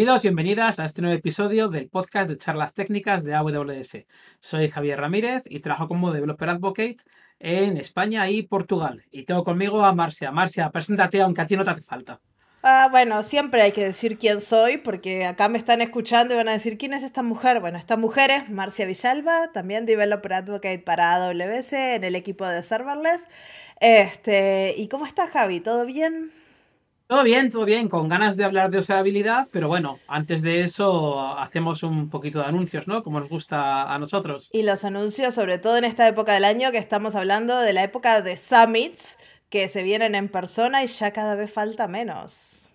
[0.00, 4.06] Bienvenidos, bienvenidas a este nuevo episodio del podcast de charlas técnicas de AWS.
[4.40, 6.96] Soy Javier Ramírez y trabajo como Developer Advocate
[7.38, 9.04] en España y Portugal.
[9.10, 10.32] Y tengo conmigo a Marcia.
[10.32, 12.18] Marcia, preséntate aunque a ti no te hace falta.
[12.62, 16.48] Ah, bueno, siempre hay que decir quién soy, porque acá me están escuchando y van
[16.48, 17.60] a decir quién es esta mujer.
[17.60, 22.62] Bueno, esta mujer es Marcia Villalba, también Developer Advocate para AWS en el equipo de
[22.62, 23.20] Serverless.
[23.80, 25.60] Este, ¿y cómo está Javi?
[25.60, 26.32] ¿Todo bien?
[27.10, 31.36] Todo bien, todo bien, con ganas de hablar de usabilidad, pero bueno, antes de eso
[31.36, 33.02] hacemos un poquito de anuncios, ¿no?
[33.02, 34.48] Como nos gusta a nosotros.
[34.52, 37.82] Y los anuncios, sobre todo en esta época del año que estamos hablando de la
[37.82, 42.70] época de summits, que se vienen en persona y ya cada vez falta menos.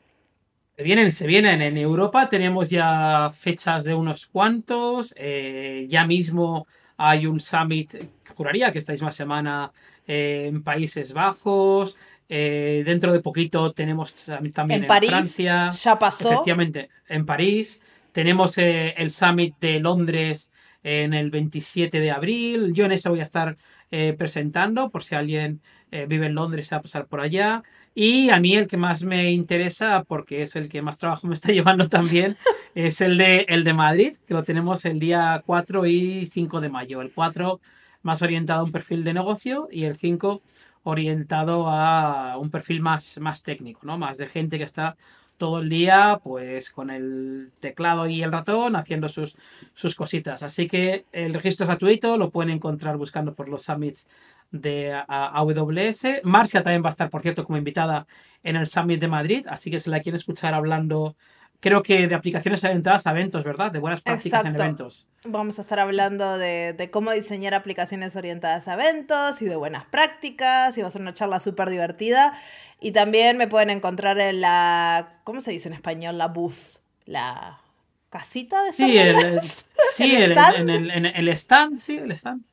[0.76, 1.62] Se vienen, se vienen.
[1.62, 5.14] En Europa tenemos ya fechas de unos cuantos.
[5.18, 7.96] Eh, ya mismo hay un summit,
[8.36, 9.72] juraría que esta misma semana
[10.08, 11.96] eh, en Países Bajos.
[12.28, 15.72] Eh, dentro de poquito tenemos también en, Francia.
[15.72, 16.32] Ya pasó.
[16.32, 17.82] Efectivamente, en París.
[18.12, 20.52] Tenemos eh, el Summit de Londres
[20.84, 22.74] en el 27 de abril.
[22.74, 23.58] Yo en ese voy a estar
[23.92, 25.62] eh, presentando por si alguien
[26.10, 27.64] vive en Londres va a pasar por allá.
[27.94, 31.34] Y a mí el que más me interesa, porque es el que más trabajo me
[31.34, 32.36] está llevando también,
[32.76, 36.70] es el de, el de Madrid, que lo tenemos el día 4 y 5 de
[36.70, 37.02] mayo.
[37.02, 37.62] El 4
[38.02, 40.42] más orientado a un perfil de negocio y el 5
[40.86, 43.98] orientado a un perfil más, más técnico, ¿no?
[43.98, 44.96] Más de gente que está
[45.38, 49.36] todo el día pues con el teclado y el ratón haciendo sus,
[49.74, 50.44] sus cositas.
[50.44, 54.08] Así que el registro es gratuito, lo pueden encontrar buscando por los summits
[54.52, 56.24] de AWS.
[56.24, 58.08] Marcia también va a estar, por cierto, como invitada
[58.44, 61.16] en el Summit de Madrid, así que si la quieren escuchar hablando
[61.66, 63.72] creo que de aplicaciones orientadas a eventos, ¿verdad?
[63.72, 65.08] De buenas prácticas en eventos.
[65.24, 70.78] Vamos a estar hablando de, cómo diseñar aplicaciones orientadas a eventos y de buenas prácticas
[70.78, 72.34] y va a ser una charla súper divertida.
[72.80, 76.20] Y también me pueden encontrar en la, ¿cómo se dice en español?
[76.20, 77.60] La booth, la
[78.12, 79.42] casita de Sí, el,
[79.92, 82.44] sí ¿El en, el, en el stand, sí, el stand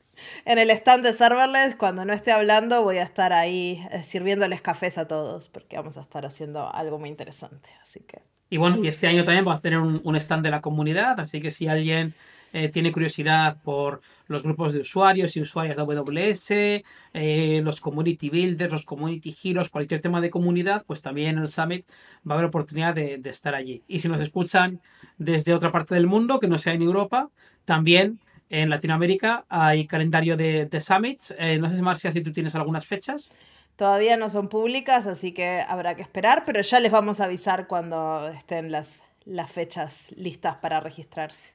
[0.45, 4.61] en el stand de Serverless, cuando no esté hablando, voy a estar ahí eh, sirviéndoles
[4.61, 7.71] cafés a todos, porque vamos a estar haciendo algo muy interesante.
[7.81, 10.61] Así que y bueno, y este año también vamos a tener un, stand de la
[10.61, 12.13] comunidad, así que si alguien
[12.53, 16.51] eh, tiene curiosidad por los grupos de usuarios y usuarias de AWS,
[17.15, 21.49] eh, los community builders, los community heroes, cualquier tema de comunidad, pues también en el
[21.49, 21.87] summit
[22.29, 23.85] va a haber oportunidad de, estar allí.
[23.89, 24.83] Y si nos escuchan
[25.17, 27.31] desde otra parte del mundo, que no sea en Europa,
[27.65, 28.21] también
[28.51, 31.35] en Latinoamérica hay calendario de, summits.
[31.39, 33.33] Eh, no sé, Marcia, si tú tienes algunas fechas.
[33.77, 37.67] Todavía no son públicas, así que habrá que esperar, pero ya les vamos a avisar
[37.67, 41.55] cuando estén las, las fechas listas para registrarse.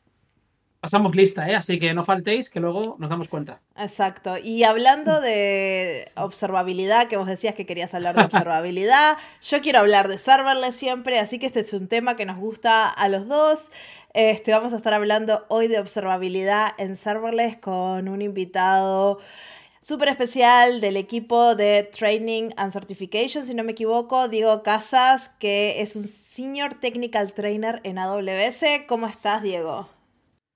[0.80, 1.56] Pasamos lista, ¿eh?
[1.56, 3.62] así que no faltéis, que luego nos damos cuenta.
[3.76, 4.38] Exacto.
[4.38, 10.08] Y hablando de observabilidad, que vos decías que querías hablar de observabilidad, yo quiero hablar
[10.08, 13.72] de serverless siempre, así que este es un tema que nos gusta a los dos.
[14.14, 19.20] Este, vamos a estar hablando hoy de observabilidad en serverless con un invitado
[19.88, 25.82] súper especial del equipo de Training and Certification, si no me equivoco, Diego Casas, que
[25.82, 28.86] es un Senior Technical Trainer en AWS.
[28.86, 29.88] ¿Cómo estás, Diego?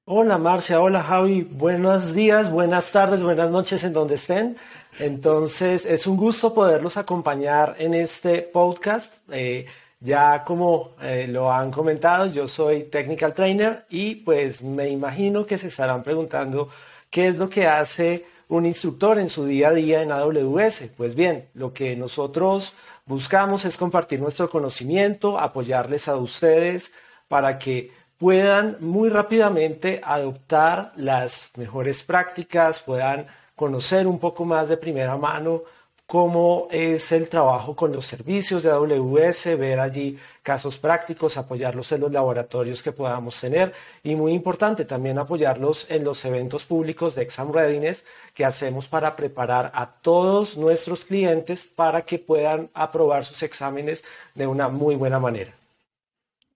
[0.03, 4.57] Hola Marcia, hola Javi, buenos días, buenas tardes, buenas noches en donde estén.
[4.99, 9.19] Entonces, es un gusto poderlos acompañar en este podcast.
[9.31, 9.65] Eh,
[10.01, 15.57] ya como eh, lo han comentado, yo soy Technical Trainer y pues me imagino que
[15.57, 16.67] se estarán preguntando
[17.09, 20.89] qué es lo que hace un instructor en su día a día en AWS.
[20.97, 22.73] Pues bien, lo que nosotros
[23.05, 26.93] buscamos es compartir nuestro conocimiento, apoyarles a ustedes
[27.29, 33.25] para que puedan muy rápidamente adoptar las mejores prácticas, puedan
[33.55, 35.63] conocer un poco más de primera mano
[36.11, 42.01] cómo es el trabajo con los servicios de AWS, ver allí casos prácticos, apoyarlos en
[42.01, 43.73] los laboratorios que podamos tener
[44.03, 48.03] y muy importante también apoyarlos en los eventos públicos de Exam Readiness
[48.33, 54.03] que hacemos para preparar a todos nuestros clientes para que puedan aprobar sus exámenes
[54.35, 55.53] de una muy buena manera.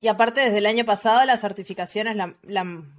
[0.01, 2.17] Y aparte, desde el año pasado, las certificaciones,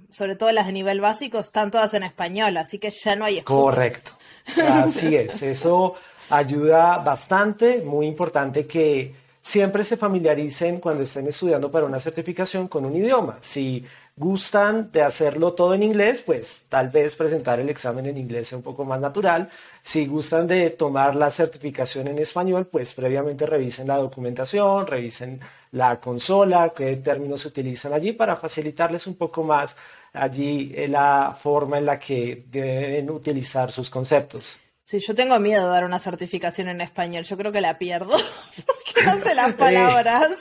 [0.09, 3.37] sobre todo las de nivel básico, están todas en español, así que ya no hay
[3.37, 3.63] excusas.
[3.63, 4.11] Correcto.
[4.57, 5.41] Así es.
[5.43, 5.95] Eso
[6.29, 9.13] ayuda bastante, muy importante que
[9.47, 13.37] siempre se familiaricen cuando estén estudiando para una certificación con un idioma.
[13.39, 13.85] Si
[14.17, 18.57] gustan de hacerlo todo en inglés, pues tal vez presentar el examen en inglés sea
[18.57, 19.47] un poco más natural.
[19.81, 25.39] Si gustan de tomar la certificación en español, pues previamente revisen la documentación, revisen
[25.71, 29.77] la consola, qué términos se utilizan allí para facilitarles un poco más
[30.11, 34.59] allí eh, la forma en la que deben utilizar sus conceptos.
[34.89, 37.25] Sí, yo tengo miedo de dar una certificación en español.
[37.25, 38.15] Yo creo que la pierdo
[38.55, 40.31] porque no sé las palabras.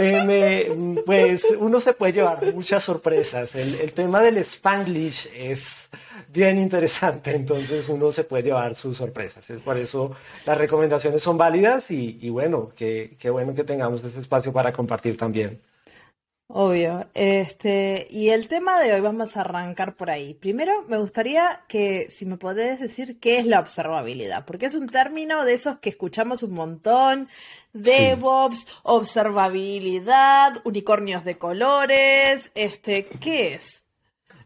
[0.00, 3.54] Eh, pues uno se puede llevar muchas sorpresas.
[3.54, 5.90] El, tema del Spanglish es
[6.26, 9.48] bien interesante, entonces uno se puede llevar sus sorpresas.
[9.48, 10.10] Es por eso
[10.44, 15.60] las recomendaciones son válidas y, bueno, qué bueno que tengamos este espacio para compartir también.
[16.50, 17.06] Obvio.
[17.12, 20.32] Este, y el tema de hoy vamos a arrancar por ahí.
[20.32, 24.88] Primero, me gustaría que si me podés decir qué es la observabilidad, porque es un
[24.88, 27.28] término de esos que escuchamos un montón,
[27.74, 33.82] DevOps, observabilidad, unicornios de colores, este, ¿qué es?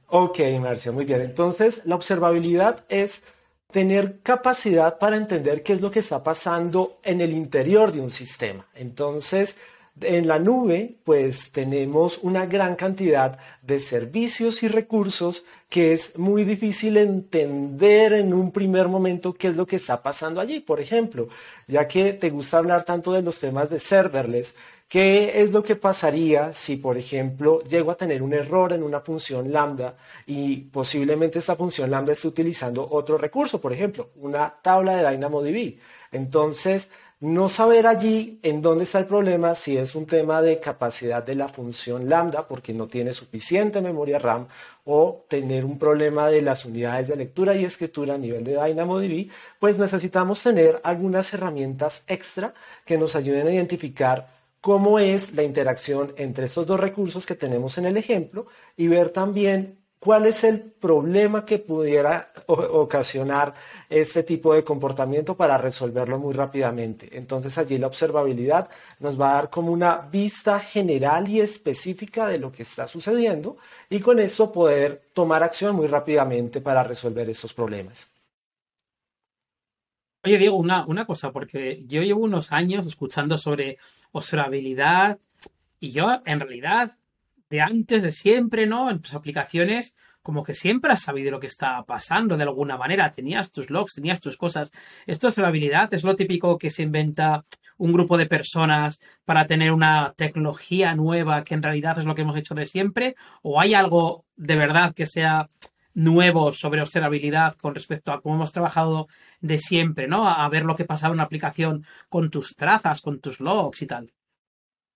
[0.08, 1.20] Ok, Marcia, muy bien.
[1.20, 3.22] Entonces, la observabilidad es
[3.70, 8.10] tener capacidad para entender qué es lo que está pasando en el interior de un
[8.10, 8.68] sistema.
[8.74, 9.56] Entonces,
[10.00, 16.44] en la nube, pues tenemos una gran cantidad de servicios y recursos que es muy
[16.44, 20.60] difícil entender en un primer momento qué es lo que está pasando allí.
[20.60, 21.28] Por ejemplo,
[21.66, 24.54] ya que te gusta hablar tanto de los temas de serverless,
[24.88, 29.00] ¿qué es lo que pasaría si, por ejemplo, llego a tener un error en una
[29.00, 29.96] función lambda
[30.26, 35.78] y posiblemente esta función lambda esté utilizando otro recurso, por ejemplo, una tabla de DynamoDB?
[36.12, 36.90] Entonces,
[37.22, 41.36] no saber allí en dónde está el problema, si es un tema de capacidad de
[41.36, 44.48] la función lambda, porque no tiene suficiente memoria RAM,
[44.84, 49.30] o tener un problema de las unidades de lectura y escritura a nivel de DynamoDB,
[49.60, 52.54] pues necesitamos tener algunas herramientas extra
[52.84, 54.28] que nos ayuden a identificar
[54.60, 59.10] cómo es la interacción entre estos dos recursos que tenemos en el ejemplo y ver
[59.10, 63.54] también cuál es el problema que pudiera ocasionar
[63.88, 67.16] este tipo de comportamiento para resolverlo muy rápidamente.
[67.16, 68.68] Entonces allí la observabilidad
[68.98, 73.58] nos va a dar como una vista general y específica de lo que está sucediendo
[73.88, 78.12] y con eso poder tomar acción muy rápidamente para resolver estos problemas.
[80.24, 83.78] Oye, Diego, una, una cosa, porque yo llevo unos años escuchando sobre
[84.10, 85.20] observabilidad
[85.78, 86.96] y yo en realidad
[87.52, 88.90] de antes, de siempre, ¿no?
[88.90, 93.12] En tus aplicaciones, como que siempre has sabido lo que está pasando de alguna manera.
[93.12, 94.72] Tenías tus logs, tenías tus cosas.
[95.06, 97.44] Esto es la habilidad, es lo típico que se inventa
[97.76, 102.22] un grupo de personas para tener una tecnología nueva que en realidad es lo que
[102.22, 103.16] hemos hecho de siempre.
[103.42, 105.50] ¿O hay algo de verdad que sea
[105.92, 109.08] nuevo sobre observabilidad con respecto a cómo hemos trabajado
[109.42, 110.26] de siempre, ¿no?
[110.26, 113.86] A, ver lo que pasaba en una aplicación con tus trazas, con tus logs y
[113.86, 114.10] tal.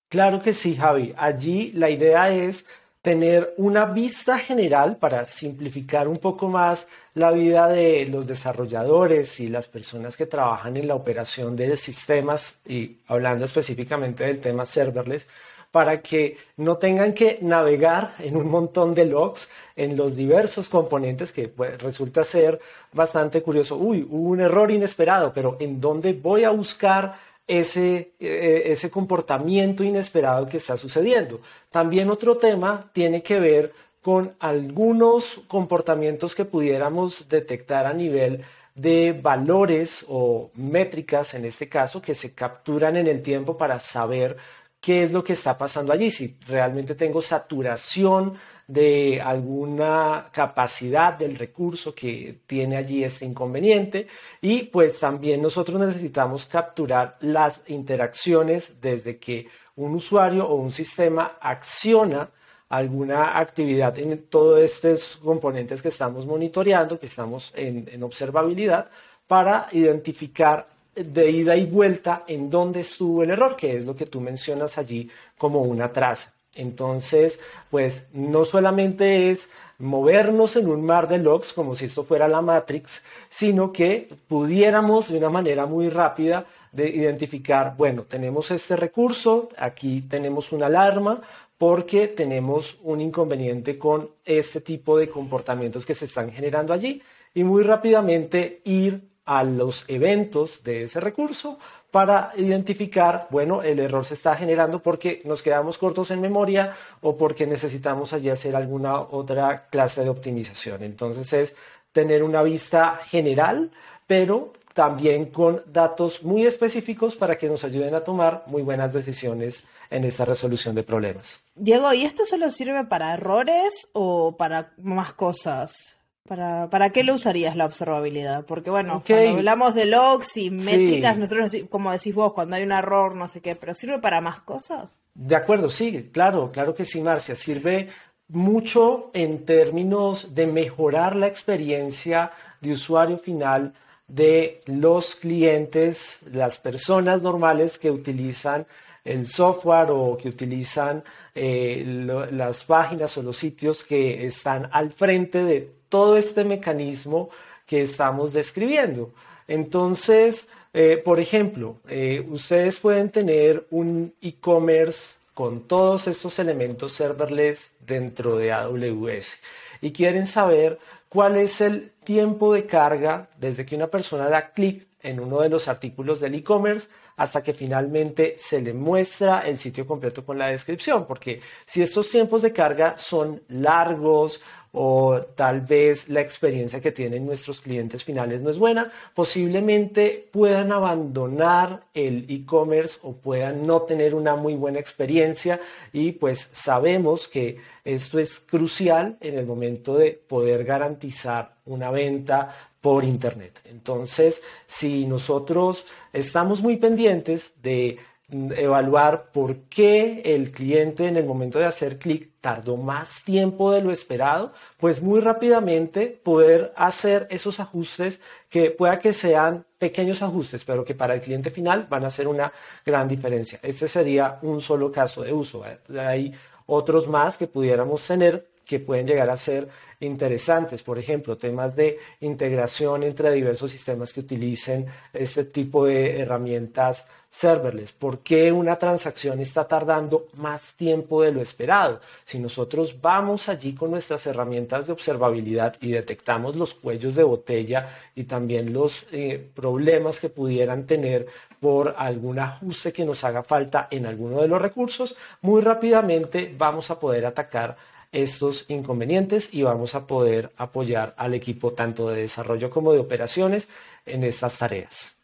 [0.09, 1.15] Claro que sí, Javi.
[1.17, 2.67] Allí la idea es
[3.03, 9.49] tener una vista general para simplificar un poco más la vida de los desarrolladores y
[9.49, 15.29] las personas que trabajan en la operación de sistemas y hablando específicamente del tema serverless
[15.71, 21.33] para que no tengan que navegar en un montón de logs en los diversos componentes
[21.33, 22.61] que pues, resulta ser
[22.93, 23.77] bastante curioso.
[23.77, 29.85] Uy, hubo un error inesperado, pero ¿en dónde voy a buscar ese, eh, ese comportamiento
[29.85, 31.41] inesperado que está sucediendo.
[31.71, 33.73] También otro tema tiene que ver
[34.03, 38.45] con algunos comportamientos que pudiéramos detectar a nivel
[38.75, 44.37] de valores o métricas, en este caso, que se capturan en el tiempo para saber
[44.81, 48.35] qué es lo que está pasando allí, si realmente tengo saturación
[48.67, 54.09] de alguna capacidad del recurso que tiene allí este inconveniente
[54.41, 59.47] y pues también nosotros necesitamos capturar las interacciones desde que
[59.77, 62.29] un usuario o un sistema acciona
[62.69, 68.91] alguna actividad en todos estos componentes que estamos monitoreando, que estamos en, en observabilidad,
[69.29, 74.07] para identificar de ida y vuelta en dónde estuvo el error, que es lo que
[74.07, 76.36] tú mencionas allí como una traza.
[76.57, 77.39] Entonces,
[77.71, 82.41] pues no solamente es movernos en un mar de logs como si esto fuera la
[82.41, 89.51] Matrix, sino que pudiéramos de una manera muy rápida de identificar, bueno, tenemos este recurso,
[89.57, 91.21] aquí tenemos una alarma
[91.59, 97.03] porque tenemos un inconveniente con este tipo de comportamientos que se están generando allí
[97.35, 101.59] y muy rápidamente ir a los eventos de ese recurso
[101.97, 107.17] para identificar, bueno, el error se está generando porque nos quedamos cortos en memoria o
[107.17, 110.83] porque necesitamos allí hacer alguna otra clase de optimización.
[110.83, 111.57] Entonces es
[111.93, 113.71] tener una vista general,
[114.07, 119.65] pero también con datos muy específicos para que nos ayuden a tomar muy buenas decisiones
[119.89, 121.41] en esta resolución de problemas.
[121.55, 125.96] Diego, ¿y esto solo sirve para errores o para más cosas?
[126.27, 128.45] ¿Para, ¿Para qué lo usarías la observabilidad?
[128.45, 132.73] Porque bueno, cuando hablamos de logs y métricas, nosotros, como decís vos, cuando hay un
[132.73, 135.01] error, no sé qué, pero ¿sirve para más cosas?
[135.15, 137.37] De acuerdo, sí, claro, claro que sí, Marcia.
[137.37, 137.89] Sirve
[138.29, 143.73] mucho en términos de mejorar la experiencia de usuario final
[144.09, 148.67] de los clientes, las personas normales que utilizan
[149.05, 151.03] el software o que utilizan
[151.35, 151.85] eh,
[152.33, 157.31] las páginas o los sitios que están al frente de todo este mecanismo
[157.67, 159.13] que estamos describiendo.
[159.49, 167.73] Entonces, eh, por ejemplo, eh, ustedes pueden tener un e-commerce con todos estos elementos serverless
[167.81, 169.41] dentro de AWS
[169.81, 170.79] y quieren saber
[171.09, 175.49] cuál es el tiempo de carga desde que una persona da clic en uno de
[175.49, 180.49] los artículos del e-commerce hasta que finalmente se le muestra el sitio completo con la
[180.49, 184.43] descripción, porque si estos tiempos de carga son largos
[184.79, 190.71] o tal vez la experiencia que tienen nuestros clientes finales no es buena, posiblemente puedan
[190.71, 195.59] abandonar el e-commerce o puedan no tener una muy buena experiencia.
[195.95, 197.57] Y pues sabemos que
[197.87, 203.61] esto es crucial en el momento de poder garantizar una venta por Internet.
[203.65, 211.61] Entonces, si nosotros estamos muy pendientes de evaluar por qué el cliente en el momento
[211.61, 217.61] de hacer clic tardó más tiempo de lo esperado, pues muy rápidamente poder hacer esos
[217.61, 222.09] ajustes que pueda que sean pequeños ajustes, pero que para el cliente final van a
[222.09, 222.53] hacer una
[222.85, 223.61] gran diferencia.
[223.63, 225.63] Este sería un solo caso de uso.
[225.97, 226.35] Hay
[226.67, 229.69] otros más que pudiéramos tener que pueden llegar a ser
[230.01, 230.83] interesantes.
[230.83, 237.93] Por ejemplo, temas de integración entre diversos sistemas que utilicen este tipo de herramientas serverless.
[237.93, 242.01] ¿Por qué una transacción está tardando más tiempo de lo esperado?
[242.25, 247.89] Si nosotros vamos allí con nuestras herramientas de observabilidad y detectamos los cuellos de botella
[248.15, 251.27] y también los eh, problemas que pudieran tener
[251.61, 256.91] por algún ajuste que nos haga falta en alguno de los recursos, muy rápidamente vamos
[256.91, 257.77] a poder atacar
[258.13, 263.69] estos inconvenientes y vamos a poder apoyar al equipo tanto de desarrollo como de operaciones
[264.05, 265.17] en estas tareas.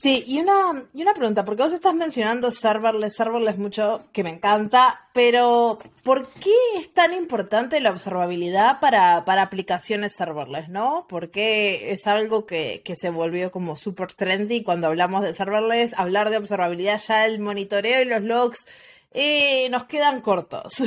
[0.00, 4.30] Sí, y una, y una pregunta, porque vos estás mencionando serverless, serverless mucho, que me
[4.30, 11.06] encanta, pero ¿por qué es tan importante la observabilidad para, para aplicaciones serverless, no?
[11.08, 16.30] Porque es algo que, que se volvió como súper trendy cuando hablamos de serverless, hablar
[16.30, 18.68] de observabilidad, ya el monitoreo y los logs
[19.70, 20.72] nos quedan cortos.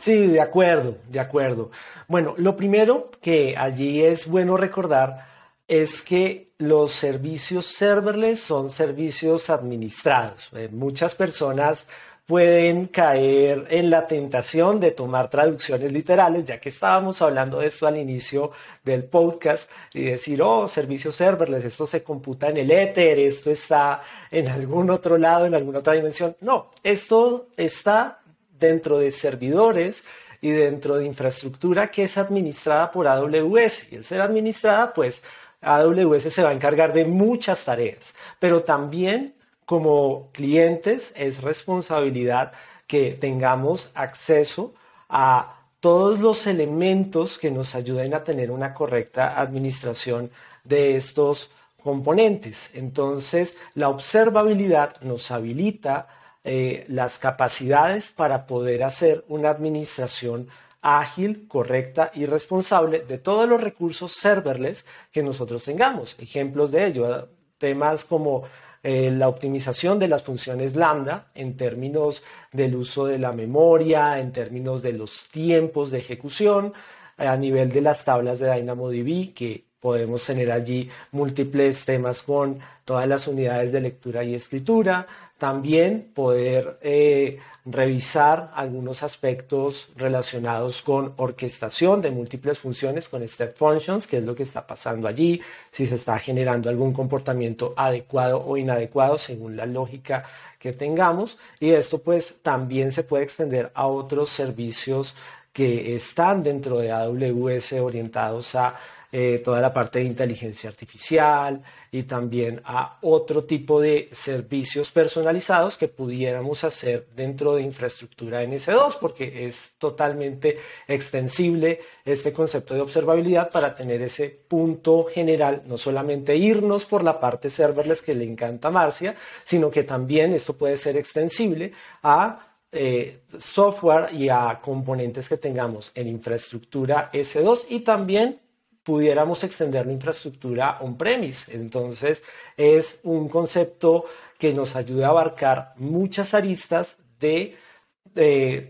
[0.00, 1.70] Sí, de acuerdo, de acuerdo.
[2.08, 5.26] Bueno, lo primero que allí es bueno recordar
[5.68, 10.50] es que los servicios serverless son servicios administrados.
[10.54, 11.88] Eh, muchas personas
[12.26, 17.86] pueden caer en la tentación de tomar traducciones literales, ya que estábamos hablando de esto
[17.86, 18.50] al inicio
[18.82, 24.02] del podcast, y decir, oh, servicios serverless, esto se computa en el éter, esto está
[24.30, 26.34] en algún otro lado, en alguna otra dimensión.
[26.40, 28.20] No, esto está
[28.58, 30.04] dentro de servidores
[30.40, 33.92] y dentro de infraestructura que es administrada por AWS.
[33.92, 35.22] Y el ser administrada, pues
[35.60, 39.33] AWS se va a encargar de muchas tareas, pero también
[39.64, 42.52] como clientes es responsabilidad
[42.86, 44.74] que tengamos acceso
[45.08, 50.30] a todos los elementos que nos ayuden a tener una correcta administración
[50.64, 51.50] de estos
[51.82, 52.70] componentes.
[52.74, 56.08] Entonces, la observabilidad nos habilita
[56.42, 60.48] eh, las capacidades para poder hacer una administración
[60.80, 66.16] ágil, correcta y responsable de todos los recursos serverless que nosotros tengamos.
[66.18, 67.28] Ejemplos de ello,
[67.58, 68.44] temas como
[68.84, 72.22] eh, la optimización de las funciones lambda en términos
[72.52, 76.74] del uso de la memoria, en términos de los tiempos de ejecución,
[77.16, 83.06] a nivel de las tablas de DynamoDB, que podemos tener allí múltiples temas con todas
[83.06, 85.06] las unidades de lectura y escritura.
[85.36, 94.06] También poder eh, revisar algunos aspectos relacionados con orquestación de múltiples funciones, con step functions,
[94.06, 98.56] qué es lo que está pasando allí, si se está generando algún comportamiento adecuado o
[98.56, 100.24] inadecuado según la lógica
[100.58, 101.36] que tengamos.
[101.60, 105.14] Y esto pues también se puede extender a otros servicios
[105.52, 108.74] que están dentro de AWS orientados a
[109.16, 115.78] eh, toda la parte de inteligencia artificial y también a otro tipo de servicios personalizados
[115.78, 123.52] que pudiéramos hacer dentro de infraestructura NS2, porque es totalmente extensible este concepto de observabilidad
[123.52, 128.66] para tener ese punto general, no solamente irnos por la parte serverless que le encanta
[128.66, 131.70] a Marcia, sino que también esto puede ser extensible
[132.02, 138.40] a eh, software y a componentes que tengamos en infraestructura S2 y también
[138.84, 141.54] pudiéramos extender la infraestructura on-premise.
[141.56, 142.22] Entonces,
[142.56, 144.04] es un concepto
[144.38, 147.56] que nos ayuda a abarcar muchas aristas de,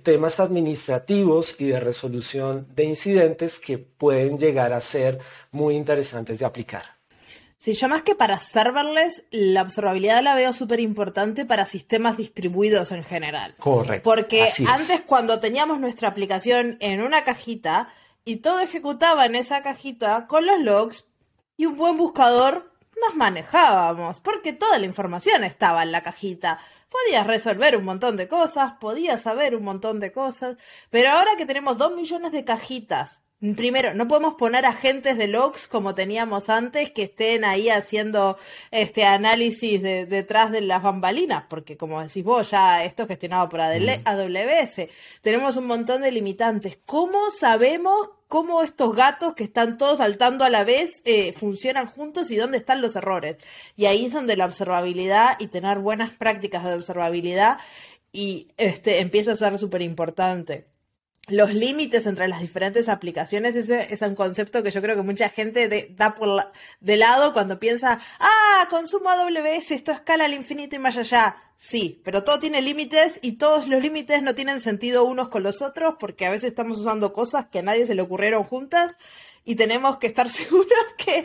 [0.03, 5.19] temas administrativos y de resolución de incidentes que pueden llegar a ser
[5.51, 6.85] muy interesantes de aplicar.
[7.59, 12.91] Sí, yo más que para serverless, la observabilidad la veo súper importante para sistemas distribuidos
[12.93, 13.55] en general.
[13.59, 14.03] Correcto.
[14.09, 17.93] Porque antes cuando teníamos nuestra aplicación en una cajita
[18.25, 21.05] y todo ejecutaba en esa cajita con los logs
[21.57, 26.59] y un buen buscador, nos manejábamos, porque toda la información estaba en la cajita.
[26.89, 30.57] Podías resolver un montón de cosas, podías saber un montón de cosas,
[30.91, 35.69] pero ahora que tenemos dos millones de cajitas Primero, no podemos poner agentes de logs
[35.69, 38.39] como teníamos antes que estén ahí haciendo
[38.71, 43.61] este análisis detrás de las bambalinas, porque como decís vos, ya esto es gestionado por
[43.61, 44.89] AWS.
[45.21, 46.79] Tenemos un montón de limitantes.
[46.87, 52.31] ¿Cómo sabemos cómo estos gatos que están todos saltando a la vez eh, funcionan juntos
[52.31, 53.37] y dónde están los errores?
[53.77, 57.59] Y ahí es donde la observabilidad y tener buenas prácticas de observabilidad
[58.11, 60.74] y este empieza a ser súper importante
[61.29, 65.29] los límites entre las diferentes aplicaciones, ese es un concepto que yo creo que mucha
[65.31, 70.81] gente da por de lado cuando piensa, ah, consumo AWS, esto escala al infinito y
[70.81, 71.37] más allá.
[71.57, 75.63] Sí, pero todo tiene límites y todos los límites no tienen sentido unos con los
[75.63, 78.95] otros porque a veces estamos usando cosas que a nadie se le ocurrieron juntas
[79.45, 81.25] y tenemos que estar seguros que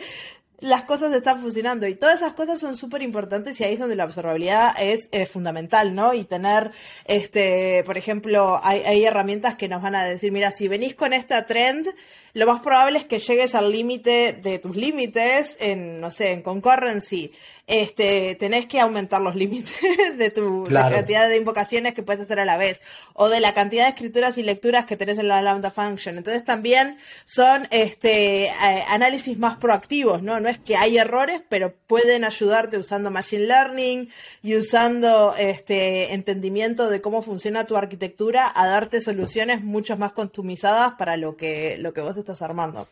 [0.60, 3.96] las cosas están funcionando y todas esas cosas son súper importantes y ahí es donde
[3.96, 6.14] la observabilidad es, fundamental, ¿no?
[6.14, 6.70] Y tener,
[7.06, 11.12] este, por ejemplo, hay, hay, herramientas que nos van a decir, mira, si venís con
[11.12, 11.88] esta trend,
[12.32, 16.42] lo más probable es que llegues al límite de tus límites en, no sé, en
[16.42, 17.32] concurrency
[17.70, 19.72] este, tenés que aumentar los límites
[20.18, 22.80] de tu cantidad de invocaciones que puedes hacer a la vez
[23.14, 26.18] o de la cantidad de escrituras y lecturas que tenés en la lambda function.
[26.18, 28.52] Entonces también son este eh,
[28.88, 30.40] análisis más proactivos, ¿no?
[30.40, 34.10] No es que hay errores, pero pueden ayudarte usando machine learning
[34.42, 40.94] y usando este entendimiento de cómo funciona tu arquitectura a darte soluciones mucho más customizadas
[40.94, 42.88] para lo que lo que vos estás armando.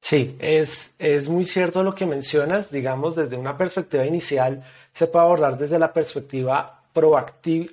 [0.00, 2.70] Sí, es, es muy cierto lo que mencionas.
[2.70, 6.76] Digamos, desde una perspectiva inicial se puede abordar desde la perspectiva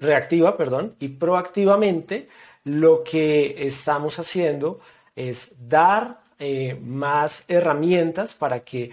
[0.02, 2.28] reactiva perdón, y proactivamente
[2.66, 4.80] lo que estamos haciendo
[5.16, 8.92] es dar eh, más herramientas para que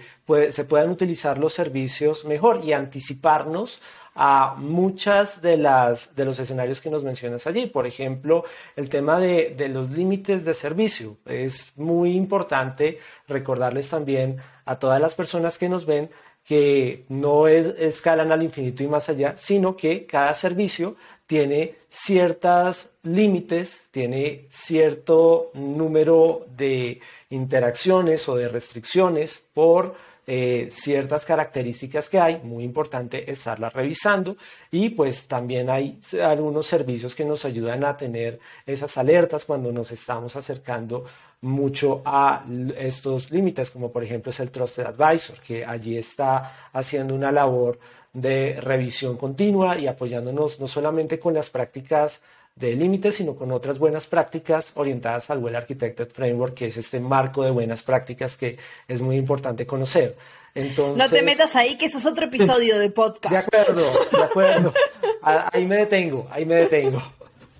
[0.51, 3.81] se puedan utilizar los servicios mejor y anticiparnos
[4.15, 7.67] a muchas de las de los escenarios que nos mencionas allí.
[7.67, 8.43] Por ejemplo,
[8.75, 11.17] el tema de, de los límites de servicio.
[11.25, 16.09] Es muy importante recordarles también a todas las personas que nos ven
[16.43, 20.95] que no es, escalan al infinito y más allá, sino que cada servicio
[21.27, 29.95] tiene ciertos límites, tiene cierto número de interacciones o de restricciones por
[30.27, 34.37] eh, ciertas características que hay, muy importante estarlas revisando.
[34.69, 39.91] Y pues también hay algunos servicios que nos ayudan a tener esas alertas cuando nos
[39.91, 41.05] estamos acercando
[41.41, 42.45] mucho a
[42.77, 47.79] estos límites, como por ejemplo es el Trusted Advisor, que allí está haciendo una labor
[48.13, 52.21] de revisión continua y apoyándonos no solamente con las prácticas
[52.55, 56.99] de límites, sino con otras buenas prácticas orientadas al Well Architected Framework, que es este
[56.99, 60.15] marco de buenas prácticas que es muy importante conocer.
[60.53, 63.31] Entonces, no te metas ahí, que eso es otro episodio de podcast.
[63.51, 64.73] De acuerdo, de acuerdo.
[65.21, 67.01] Ahí me detengo, ahí me detengo.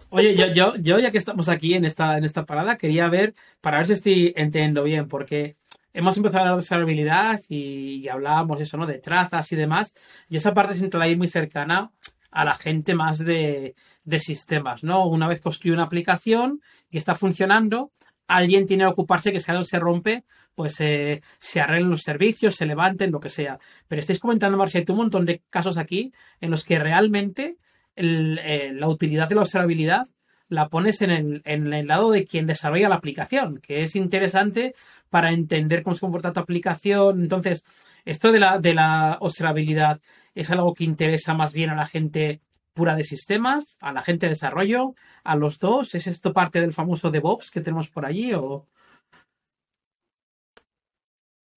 [0.10, 3.34] Oye, yo, yo, yo ya que estamos aquí en esta, en esta parada, quería ver,
[3.62, 5.56] para ver si estoy entendiendo bien, porque
[5.94, 8.86] hemos empezado a hablar de desarrollabilidad y, y hablábamos eso, ¿no?
[8.86, 9.94] De trazas y demás,
[10.28, 11.92] y esa parte siempre la hay muy cercana
[12.32, 15.06] a la gente más de, de sistemas, ¿no?
[15.06, 17.92] Una vez construye una aplicación y está funcionando,
[18.28, 20.24] alguien tiene que ocuparse que si algo se rompe,
[20.56, 23.60] pues eh, se arreglen los servicios, se levanten, lo que sea.
[23.88, 27.58] Pero estáis comentando, Marcia, hay un montón de casos aquí en los que realmente
[27.96, 30.08] eh, la utilidad de la observabilidad
[30.48, 34.74] la pones en el, en el lado de quien desarrolla la aplicación, que es interesante
[35.10, 37.22] para entender cómo se comporta tu aplicación.
[37.22, 37.64] Entonces,
[38.04, 40.02] esto de la, de la observabilidad
[40.36, 42.42] es algo que interesa más bien a la gente
[42.74, 45.94] pura de sistemas, a la gente de desarrollo, a los dos?
[45.96, 48.68] ¿Es esto parte del famoso DevOps que tenemos por allí o...?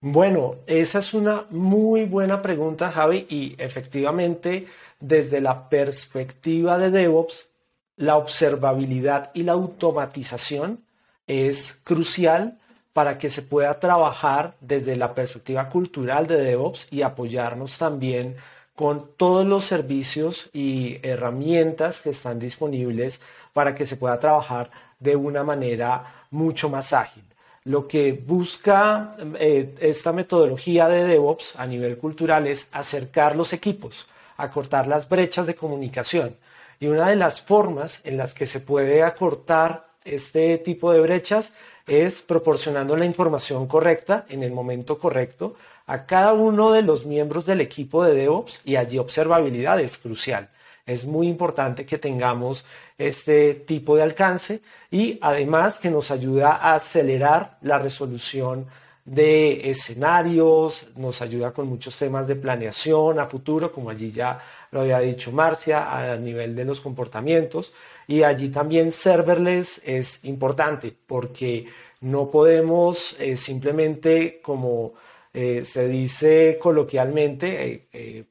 [0.00, 4.66] Bueno, esa es una muy buena pregunta, Javi, y efectivamente,
[5.00, 7.48] desde la perspectiva de DevOps,
[7.96, 10.84] la observabilidad y la automatización
[11.26, 12.58] es crucial
[12.92, 18.36] para que se pueda trabajar desde la perspectiva cultural de DevOps y apoyarnos también
[18.74, 25.16] con todos los servicios y herramientas que están disponibles para que se pueda trabajar de
[25.16, 27.24] una manera mucho más ágil.
[27.64, 34.06] Lo que busca eh, esta metodología de DevOps a nivel cultural es acercar los equipos,
[34.36, 36.36] acortar las brechas de comunicación.
[36.80, 41.54] Y una de las formas en las que se puede acortar este tipo de brechas
[41.86, 45.54] es proporcionando la información correcta en el momento correcto
[45.86, 50.48] a cada uno de los miembros del equipo de DevOps y allí observabilidad es crucial.
[50.86, 52.64] Es muy importante que tengamos
[52.98, 58.66] este tipo de alcance y además que nos ayuda a acelerar la resolución
[59.04, 64.80] de escenarios, nos ayuda con muchos temas de planeación a futuro, como allí ya lo
[64.80, 67.72] había dicho Marcia, a nivel de los comportamientos.
[68.06, 71.66] Y allí también serverless es importante porque
[72.00, 74.94] no podemos eh, simplemente, como
[75.34, 78.24] eh, se dice coloquialmente, eh,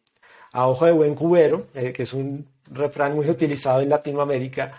[0.53, 4.71] a ojo de buen cubero, que es un refrán muy utilizado en Latinoamérica,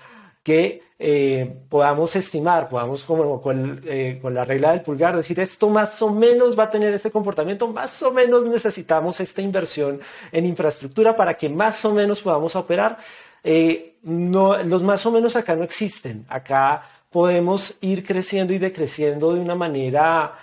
[0.43, 3.43] que eh, podamos estimar, podamos como
[3.87, 7.11] eh, con, la regla del pulgar decir esto más o menos va a tener este
[7.11, 12.55] comportamiento, más o menos necesitamos esta inversión en infraestructura para que más o menos podamos
[12.55, 12.99] operar.
[13.43, 19.41] Eh, los más o menos acá no existen, acá podemos ir creciendo y decreciendo de
[19.41, 20.35] una manera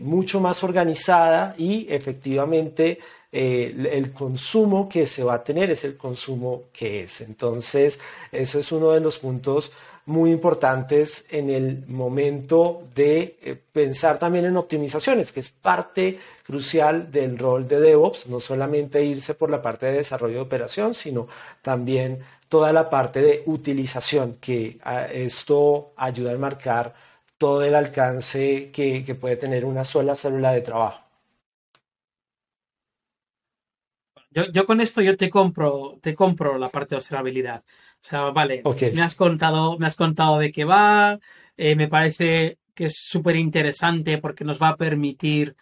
[0.00, 2.98] mucho más organizada y efectivamente
[3.32, 7.22] el consumo que se va a tener es el consumo que es.
[7.22, 7.98] Entonces,
[8.30, 9.72] eso es uno de los puntos
[10.06, 17.10] muy importantes en el momento de eh, pensar también en optimizaciones, que es parte crucial
[17.10, 21.26] del rol de DevOps, no solamente irse por la parte de desarrollo de operación, sino
[21.62, 26.94] también toda la parte de utilización, que ah, esto ayuda a marcar
[27.38, 31.04] todo el alcance que puede tener una sola célula de trabajo.
[34.52, 37.62] Yo, con esto yo te compro, te compro la parte de observabilidad.
[37.62, 41.20] O sea, vale, me has contado, me has contado de qué va,
[41.56, 45.54] eh, me parece que es súper interesante porque nos va a permitir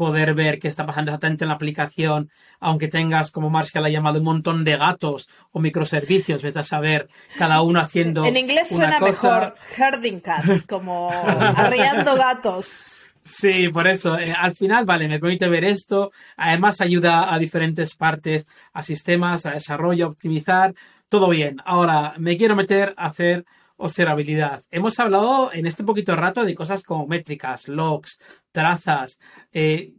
[0.00, 3.90] poder ver qué está pasando exactamente en la aplicación, aunque tengas, como Marcia la ha
[3.90, 8.24] llamado, un montón de gatos o microservicios, vete a saber, cada uno haciendo.
[8.24, 13.02] En inglés suena mejor herding cats, como arriando gatos.
[13.24, 14.18] Sí, por eso.
[14.18, 16.12] Eh, al final, vale, me permite ver esto.
[16.38, 20.72] Además, ayuda a diferentes partes, a sistemas, a desarrollo, a optimizar.
[21.10, 21.58] Todo bien.
[21.66, 23.44] Ahora, me quiero meter a hacer
[23.80, 24.62] observabilidad.
[24.70, 28.20] Hemos hablado en este poquito rato de cosas como métricas, logs,
[28.52, 29.18] trazas.
[29.52, 29.94] Eh,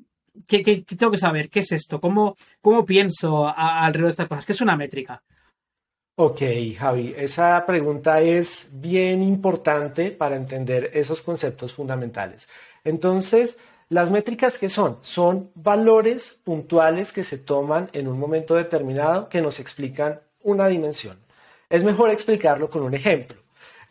[0.48, 1.50] ¿qué, tengo que saber?
[1.50, 2.00] ¿Qué es esto?
[2.00, 4.46] ¿Cómo, cómo pienso alrededor de estas cosas?
[4.46, 5.22] ¿Qué es una métrica?
[6.16, 6.42] Ok,
[6.78, 12.48] Javi, esa pregunta es bien importante para entender esos conceptos fundamentales.
[12.84, 13.58] Entonces,
[13.90, 19.42] las métricas que son, son valores puntuales que se toman en un momento determinado que
[19.42, 21.18] nos explican una dimensión.
[21.70, 23.41] Es mejor explicarlo con un ejemplo.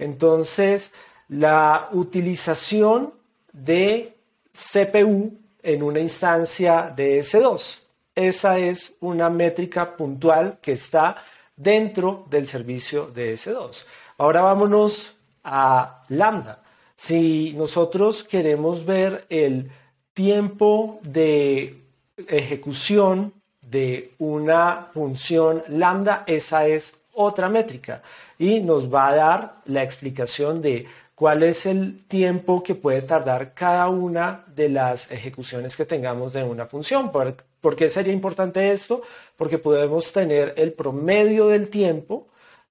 [0.00, 0.92] Entonces,
[1.28, 3.14] la utilización
[3.52, 4.16] de
[4.52, 7.78] CPU en una instancia de S2.
[8.14, 11.16] Esa es una métrica puntual que está
[11.56, 13.84] dentro del servicio de S2.
[14.18, 16.62] Ahora vámonos a Lambda.
[16.96, 19.70] Si nosotros queremos ver el
[20.12, 21.82] tiempo de
[22.28, 23.32] ejecución
[23.62, 28.02] de una función lambda, esa es otra métrica
[28.38, 30.86] y nos va a dar la explicación de
[31.20, 36.42] cuál es el tiempo que puede tardar cada una de las ejecuciones que tengamos de
[36.42, 37.12] una función.
[37.12, 39.02] ¿Por, qué sería importante esto?
[39.36, 42.28] Porque podemos tener el promedio del tiempo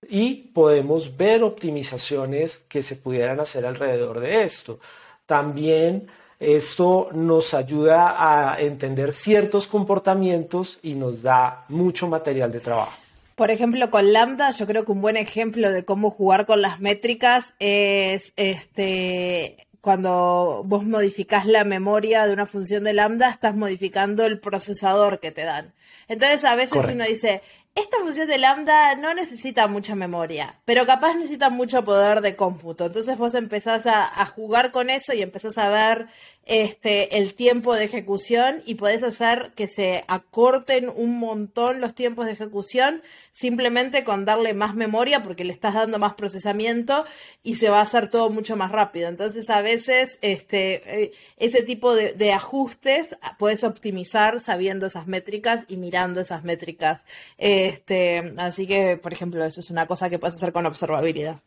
[0.07, 4.79] y podemos ver optimizaciones que se pudieran hacer alrededor de esto.
[5.27, 6.07] También
[6.39, 13.08] esto nos ayuda a entender ciertos comportamientos y nos da mucho material de trabajo.
[13.39, 16.81] Por ejemplo, con Lambda, yo creo que un buen ejemplo de cómo jugar con las
[16.81, 24.25] métricas es este cuando vos modificás la memoria de una función de lambda, estás modificando
[24.25, 25.73] el procesador que te dan.
[26.09, 27.41] Entonces, a veces uno dice,
[27.75, 32.87] esta función de lambda no necesita mucha memoria, pero capaz necesita mucho poder de cómputo.
[32.87, 36.07] Entonces vos empezás a, jugar con eso y empezás a ver
[36.49, 42.25] este, el tiempo de ejecución y podés hacer que se acorten un montón los tiempos
[42.25, 47.05] de ejecución simplemente con darle más memoria porque le estás dando más procesamiento
[47.43, 49.09] y se va a hacer todo mucho más rápido.
[49.09, 55.65] Entonces a veces este, eh, ese tipo de, de ajustes puedes optimizar sabiendo esas métricas
[55.67, 57.05] y mirando esas métricas.
[57.37, 61.39] Este, así que, por ejemplo, eso es una cosa que puedes hacer con observabilidad.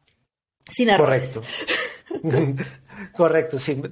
[0.70, 1.32] Sin errores.
[1.32, 1.82] Correcto.
[3.12, 3.82] Correcto, sí,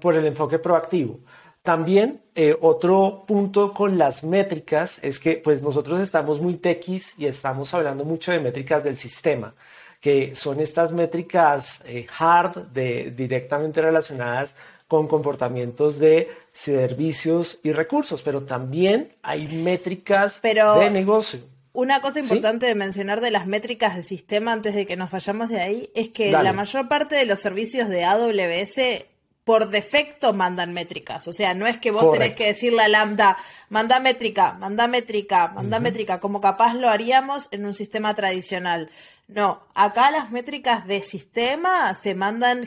[0.00, 1.20] por el enfoque proactivo.
[1.66, 7.26] También eh, otro punto con las métricas es que pues nosotros estamos muy tequis y
[7.26, 9.52] estamos hablando mucho de métricas del sistema,
[10.00, 18.22] que son estas métricas eh, hard de, directamente relacionadas con comportamientos de servicios y recursos,
[18.22, 21.40] pero también hay métricas de negocio.
[21.76, 25.50] Una cosa importante de mencionar de las métricas de sistema antes de que nos vayamos
[25.50, 29.04] de ahí es que la mayor parte de los servicios de AWS
[29.44, 31.28] por defecto mandan métricas.
[31.28, 33.36] O sea, no es que vos tenés que decirle a Lambda,
[33.68, 38.90] manda métrica, manda métrica, manda métrica, como capaz lo haríamos en un sistema tradicional.
[39.28, 42.66] No, acá las métricas de sistema se mandan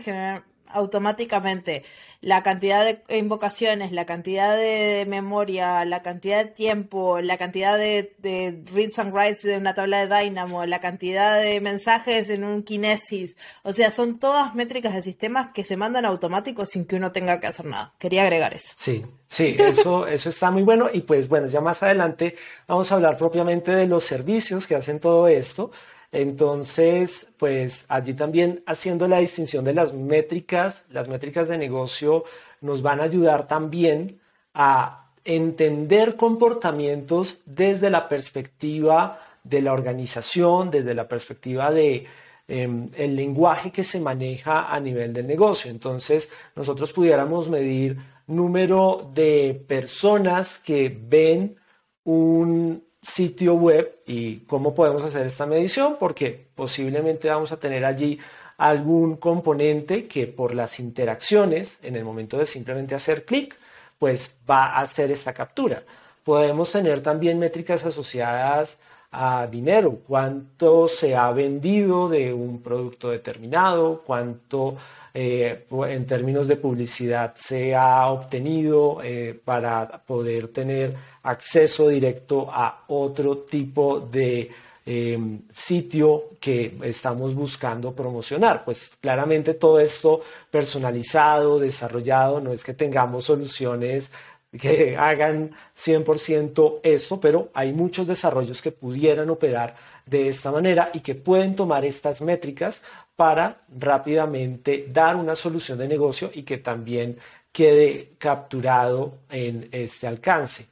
[0.70, 1.84] automáticamente
[2.22, 8.14] la cantidad de invocaciones, la cantidad de memoria, la cantidad de tiempo, la cantidad de,
[8.18, 12.64] de, reads and writes de una tabla de Dynamo, la cantidad de mensajes en un
[12.64, 13.38] Kinesis.
[13.64, 17.40] O sea, son todas métricas de sistemas que se mandan automáticos sin que uno tenga
[17.40, 17.94] que hacer nada.
[17.98, 18.74] Quería agregar eso.
[18.78, 20.90] Sí, sí, eso, eso está muy bueno.
[20.92, 22.36] Y pues bueno, ya más adelante
[22.68, 25.72] vamos a hablar propiamente de los servicios que hacen todo esto.
[26.12, 32.24] Entonces, pues allí también haciendo la distinción de las métricas, las métricas de negocio
[32.62, 34.19] nos van a ayudar también
[34.54, 42.06] a entender comportamientos desde la perspectiva de la organización, desde la perspectiva de
[42.48, 45.69] em, el lenguaje que se maneja a nivel del negocio.
[45.69, 51.56] Entonces, nosotros pudiéramos medir número de personas que ven
[52.04, 58.20] un sitio web y cómo podemos hacer esta medición, porque posiblemente vamos a tener allí
[58.58, 63.56] algún componente que por las interacciones, en el momento de simplemente hacer clic,
[63.98, 65.84] pues va a hacer esta captura.
[66.24, 68.80] Podemos tener también métricas asociadas
[69.12, 74.76] a dinero, cuánto se ha vendido de un producto determinado, cuánto
[75.13, 82.84] eh, en términos de publicidad se ha obtenido eh, para poder tener acceso directo a
[82.88, 84.52] otro tipo de
[84.86, 88.63] em, sitio que estamos buscando promocionar.
[88.63, 94.12] Pues claramente todo esto personalizado, desarrollado, no es que tengamos soluciones
[94.58, 101.02] que hagan 100% esto, pero hay muchos desarrollos que pudieran operar de esta manera y
[101.02, 102.84] que pueden tomar estas métricas
[103.16, 107.18] para rápidamente dar una solución de negocio y que también
[107.52, 110.68] quede capturado en este alcance.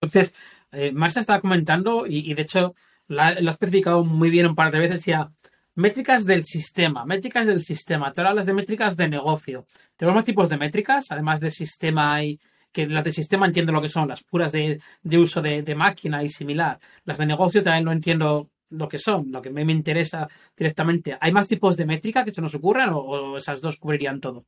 [0.00, 0.34] Entonces,
[0.72, 2.74] eh, Marcia estaba comentando y, de hecho
[3.08, 5.30] lo ha especificado muy bien un par de veces, ya
[5.74, 8.12] métricas del sistema, métricas del sistema.
[8.12, 9.66] Tú hablas de métricas de negocio.
[9.96, 12.38] Tenemos más tipos de métricas, además de sistema y
[12.72, 14.80] que las de sistema entiendo lo que son, las puras de,
[15.18, 16.80] uso de, de, máquina y similar.
[17.04, 21.16] Las de negocio también lo entiendo lo que son, lo que me, me interesa directamente.
[21.20, 24.44] ¿Hay más tipos de métrica que se nos ocurran o, esas dos cubrirían todo?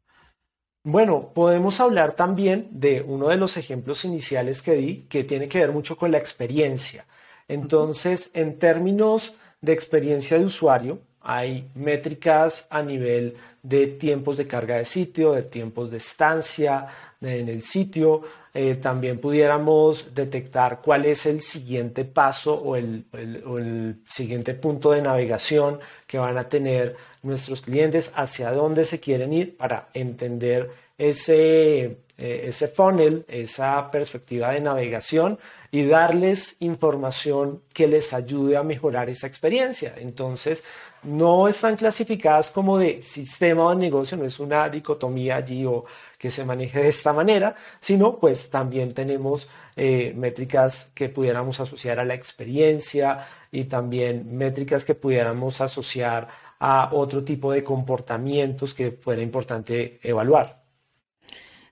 [0.82, 5.58] Bueno, podemos hablar también de uno de los ejemplos iniciales que di, que tiene que
[5.58, 7.06] ver mucho con la experiencia.
[7.48, 14.76] Entonces, en términos de experiencia de usuario, hay métricas a nivel de tiempos de carga
[14.76, 16.86] de sitio, de tiempos de estancia
[17.20, 24.54] en el sitio, eh, también pudiéramos detectar cuál es el siguiente paso o el, siguiente
[24.54, 29.88] punto de navegación que van a tener nuestros clientes, hacia dónde se quieren ir para
[29.94, 31.84] entender ese,
[32.16, 35.38] eh, ese funnel, esa perspectiva de navegación
[35.70, 39.94] y darles información que les ayude a mejorar esa experiencia.
[39.96, 40.64] Entonces,
[41.04, 45.84] no están clasificadas como de sistema o negocio, no es una dicotomía allí o
[46.18, 51.98] que se maneje de esta manera, sino pues también tenemos eh, métricas que pudiéramos asociar
[52.00, 56.28] a la experiencia y también métricas que pudiéramos asociar
[56.58, 60.63] a otro tipo de comportamientos que fuera importante evaluar.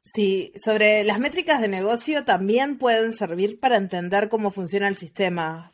[0.04, 5.68] Sí, sobre las métricas de negocio también pueden servir para entender cómo funciona el sistema.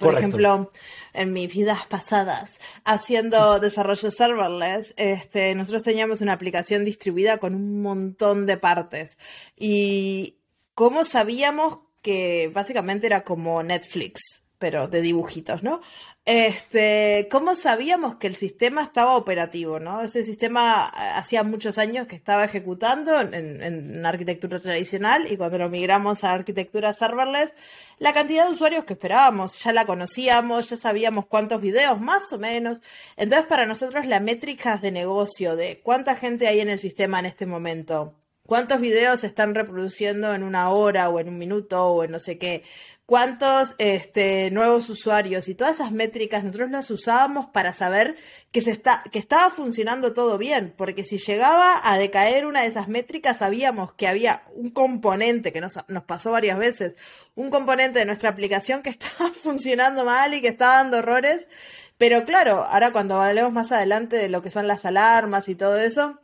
[0.00, 0.72] por ejemplo,
[1.12, 2.50] en mis vidas pasadas,
[2.84, 9.16] haciendo desarrollo serverless, este, nosotros teníamos una aplicación distribuida con un montón de partes.
[9.56, 10.38] Y
[10.74, 15.80] cómo sabíamos que básicamente era como Netflix pero de dibujitos, ¿no?
[16.24, 20.02] Este, ¿cómo sabíamos que el sistema estaba operativo, no?
[20.02, 25.58] Ese sistema eh, hacía muchos años que estaba ejecutando en, en, arquitectura tradicional y cuando
[25.58, 27.54] lo migramos a arquitectura serverless,
[27.98, 32.38] la cantidad de usuarios que esperábamos, ya la conocíamos, ya sabíamos cuántos videos, más o
[32.38, 32.82] menos.
[33.16, 37.26] Entonces, para nosotros, la métrica de negocio de cuánta gente hay en el sistema en
[37.26, 38.14] este momento,
[38.46, 42.20] cuántos videos se están reproduciendo en una hora o en un minuto o en no
[42.20, 42.62] sé qué,
[43.12, 48.16] cuántos este, nuevos usuarios y todas esas métricas nosotros las usábamos para saber
[48.52, 52.68] que, se está, que estaba funcionando todo bien, porque si llegaba a decaer una de
[52.68, 56.96] esas métricas sabíamos que había un componente que nos, nos pasó varias veces,
[57.34, 61.48] un componente de nuestra aplicación que estaba funcionando mal y que estaba dando errores,
[61.98, 65.76] pero claro, ahora cuando hablemos más adelante de lo que son las alarmas y todo
[65.76, 66.18] eso,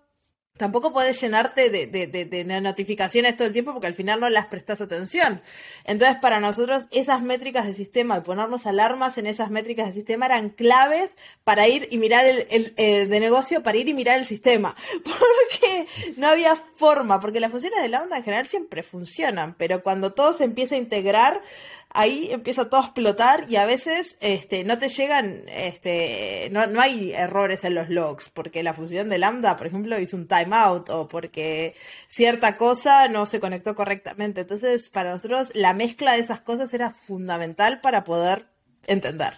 [0.58, 4.46] tampoco puedes llenarte de, de, de, notificaciones todo el tiempo porque al final no las
[4.46, 5.40] prestas atención.
[5.84, 10.26] Entonces, para nosotros, esas métricas de sistema y ponernos alarmas en esas métricas de sistema
[10.26, 14.26] eran claves para ir y mirar el, el, de negocio, para ir y mirar el
[14.26, 14.76] sistema.
[15.04, 20.12] Porque no había forma, porque las funciones de Lambda en general siempre funcionan, pero cuando
[20.12, 21.42] todo se empieza a integrar,
[21.90, 26.80] ahí empieza todo a explotar y a veces este, no te llegan, este, no, no
[26.80, 30.90] hay errores en los logs, porque la función de lambda, por ejemplo, hizo un timeout
[30.90, 31.74] o porque
[32.08, 34.42] cierta cosa no se conectó correctamente.
[34.42, 38.46] Entonces, para nosotros, la mezcla de esas cosas era fundamental para poder
[38.86, 39.34] entender.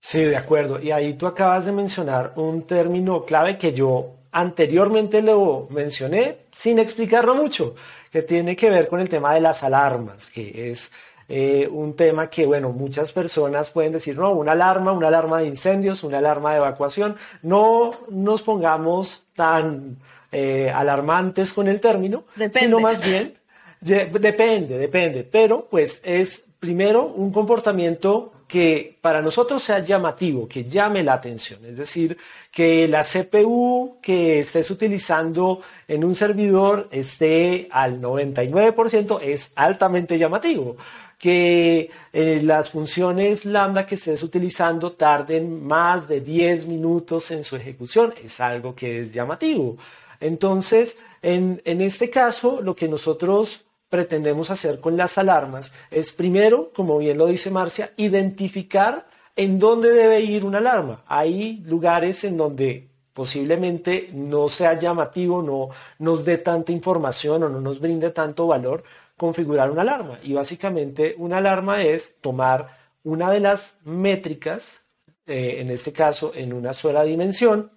[0.00, 0.80] Sí, de acuerdo.
[0.80, 6.80] Y ahí tú acabas de mencionar un término clave que yo anteriormente lo mencioné sin
[6.80, 7.76] explicarlo mucho,
[8.10, 10.90] que tiene que ver con el tema de las alarmas, que es
[11.28, 15.46] eh, un tema que, bueno, muchas personas pueden decir, no, una alarma, una alarma de
[15.46, 17.16] incendios, una alarma de evacuación.
[17.42, 19.98] No nos pongamos tan
[20.32, 23.34] eh, alarmantes con el término, sino más bien,
[23.80, 31.02] depende, depende, pero pues es primero un comportamiento que para nosotros sea llamativo, que llame
[31.02, 31.64] la atención.
[31.64, 32.16] Es decir,
[32.50, 40.76] que la CPU que estés utilizando en un servidor esté al 99% es altamente llamativo.
[41.18, 47.56] Que eh, las funciones lambda que estés utilizando tarden más de 10 minutos en su
[47.56, 49.76] ejecución es algo que es llamativo.
[50.20, 56.72] Entonces, en, en este caso, lo que nosotros pretendemos hacer con las alarmas es primero,
[56.74, 61.04] como bien lo dice Marcia, identificar en dónde debe ir una alarma.
[61.06, 65.68] Hay lugares en donde posiblemente no sea llamativo, no
[66.00, 68.82] nos dé tanta información o no nos brinde tanto valor
[69.16, 70.18] configurar una alarma.
[70.24, 74.82] Y básicamente una alarma es tomar una de las métricas,
[75.24, 77.70] eh, en este caso en una sola dimensión,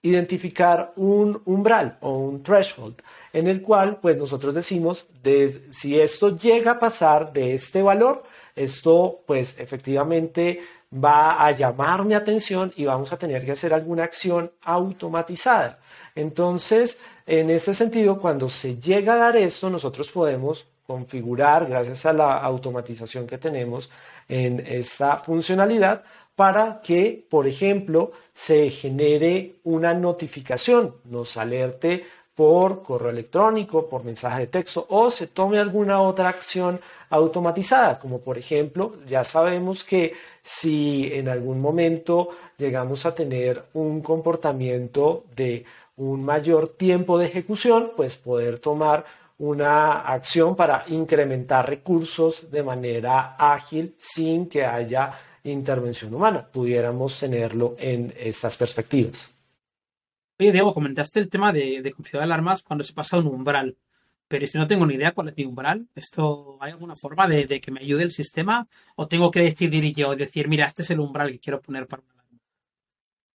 [0.00, 5.06] identificar un umbral o un threshold en el cual pues nosotros decimos
[5.70, 8.22] si esto llega a pasar de este valor,
[8.56, 10.60] esto pues efectivamente
[10.92, 15.78] va a llamar mi atención y vamos a tener que hacer alguna acción automatizada.
[16.14, 22.14] Entonces, en este sentido, cuando se llega a dar esto, nosotros podemos configurar, gracias a
[22.14, 23.90] la automatización que tenemos
[24.28, 26.02] en esta funcionalidad,
[26.34, 32.04] para que, por ejemplo, se genere una notificación, nos alerte
[32.38, 36.78] por correo electrónico, por mensaje de texto o se tome alguna otra acción
[37.10, 44.02] automatizada, como por ejemplo, ya sabemos que si en algún momento llegamos a tener un
[44.02, 45.64] comportamiento de
[45.96, 49.04] un mayor tiempo de ejecución, pues poder tomar
[49.38, 56.46] una acción para incrementar recursos de manera ágil sin que haya intervención humana.
[56.52, 59.37] Pudiéramos tenerlo en estas perspectivas.
[60.40, 63.76] Oye, Diego, comentaste el tema de, de configurar alarmas cuando se pasa un umbral.
[64.28, 67.60] Pero si no tengo ni idea cuál es mi umbral, ¿esto hay alguna forma de,
[67.60, 68.68] que me ayude el sistema?
[68.94, 72.02] ¿O tengo que decidir yo, decir, mira, este es el umbral que quiero poner para
[72.02, 72.38] una alarma?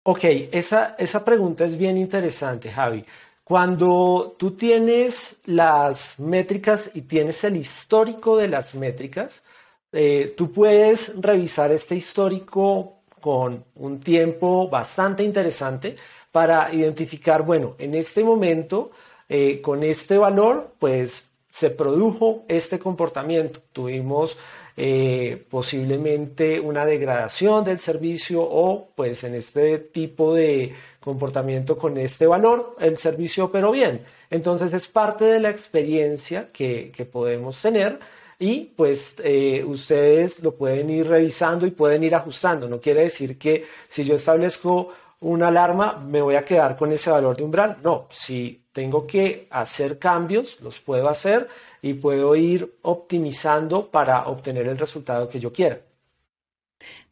[0.03, 3.03] Ok, esa, esa pregunta es bien interesante, Javi.
[3.43, 9.43] Cuando tú tienes las métricas y tienes el histórico de las métricas,
[9.91, 15.95] eh, tú puedes revisar este histórico con un tiempo bastante interesante
[16.33, 18.89] para identificar, bueno, en este momento,
[19.29, 23.61] eh, con este valor, pues se produjo este comportamiento.
[23.71, 24.35] Tuvimos
[24.75, 32.25] eh, posiblemente una degradación del servicio o pues en este tipo de comportamiento con este
[32.25, 34.01] valor el servicio operó bien.
[34.31, 37.99] Entonces es parte de la experiencia que, podemos tener
[38.39, 42.67] y pues eh, ustedes lo pueden ir revisando y pueden ir ajustando.
[42.67, 44.89] No quiere decir que si yo establezco
[45.23, 47.77] una alarma, me voy a quedar con ese valor de umbral.
[47.81, 51.47] No, si tengo que hacer cambios, los puedo hacer
[51.81, 55.79] y puedo ir optimizando para obtener el resultado que yo quiera.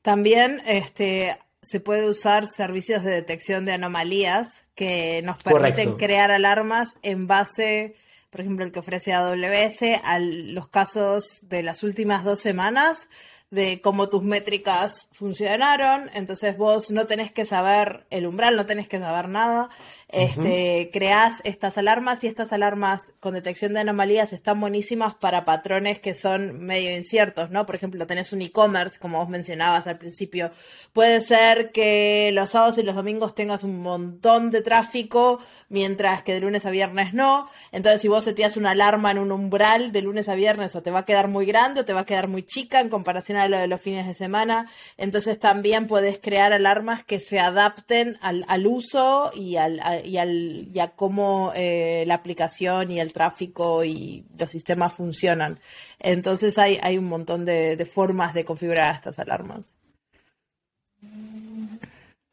[0.02, 6.96] También este, se puede usar servicios de detección de anomalías que nos permiten crear alarmas
[7.04, 7.96] en base,
[8.30, 13.10] por ejemplo, el que ofrece AWS, a los casos de las últimas dos semanas
[13.52, 18.88] de cómo tus métricas funcionaron, entonces vos no tenés que saber el umbral, no tenés
[18.88, 19.70] que saber nada,
[20.08, 26.00] este, creás estas alarmas y estas alarmas con detección de anomalías están buenísimas para patrones
[26.00, 27.66] que son medio inciertos, ¿no?
[27.66, 30.52] Por ejemplo, tenés un e-commerce, como vos mencionabas al principio.
[30.92, 35.40] Puede ser que los sábados y los domingos tengas un montón de tráfico,
[35.70, 37.50] mientras que de lunes a viernes no.
[37.72, 40.92] Entonces, si vos setías una alarma en un umbral de lunes a viernes, o te
[40.92, 43.58] va a quedar muy grande o te va a quedar muy chica en comparación lo
[43.58, 44.70] de los fines de semana.
[44.98, 50.68] Entonces también puedes crear alarmas que se adapten al, uso y, al, a, y, al,
[50.74, 55.60] y cómo eh, la aplicación y el tráfico y los sistemas funcionan.
[56.00, 59.76] Entonces hay, hay un montón de, de formas de configurar estas alarmas.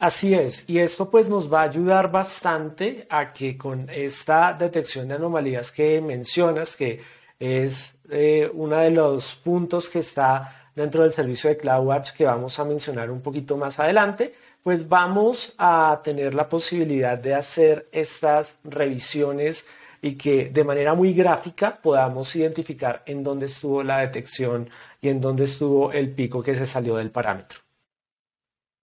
[0.00, 5.08] Así es, y esto pues nos va a ayudar bastante a que con esta detección
[5.08, 7.00] de anomalías que mencionas, que
[7.36, 12.58] es eh, uno de los puntos que está dentro del servicio de CloudWatch que vamos
[12.58, 18.60] a mencionar un poquito más adelante, pues vamos a tener la posibilidad de hacer estas
[18.64, 19.66] revisiones
[20.00, 24.70] y que de manera muy gráfica podamos identificar en dónde estuvo la detección
[25.00, 27.60] y en dónde estuvo el pico que se salió del parámetro.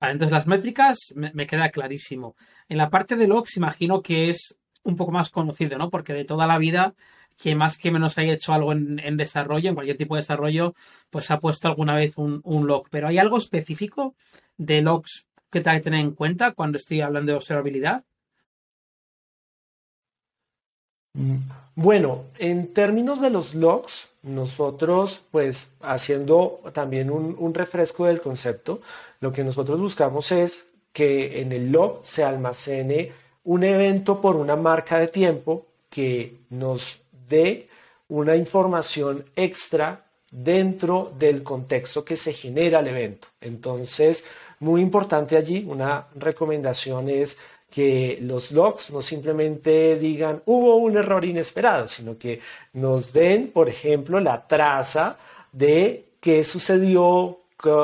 [0.01, 2.35] Entonces las métricas me, me, queda clarísimo.
[2.67, 5.89] En la parte de logs imagino que es un poco más conocido, ¿no?
[5.89, 6.93] Porque de toda la vida,
[7.37, 10.73] que más que menos haya hecho algo en, en desarrollo, en cualquier tipo de desarrollo,
[11.09, 12.87] pues ha puesto alguna vez un, un, log.
[12.89, 14.15] Pero ¿hay algo específico
[14.57, 18.03] de logs que tenga que tener en cuenta cuando estoy hablando de observabilidad?
[21.75, 28.81] Bueno, en términos de los logs, nosotros, pues haciendo también un, un, refresco del concepto,
[29.21, 33.13] lo que nosotros buscamos es que en el log se almacene
[33.43, 37.67] un evento por una marca de tiempo que nos dé
[38.07, 43.29] una información extra dentro del contexto que se genera el evento.
[43.39, 44.25] Entonces,
[44.59, 47.37] muy importante allí, una recomendación es
[47.69, 52.39] que los logs no simplemente digan hubo un error inesperado, sino que
[52.73, 55.17] nos den, por ejemplo, la traza
[55.51, 57.41] de qué sucedió,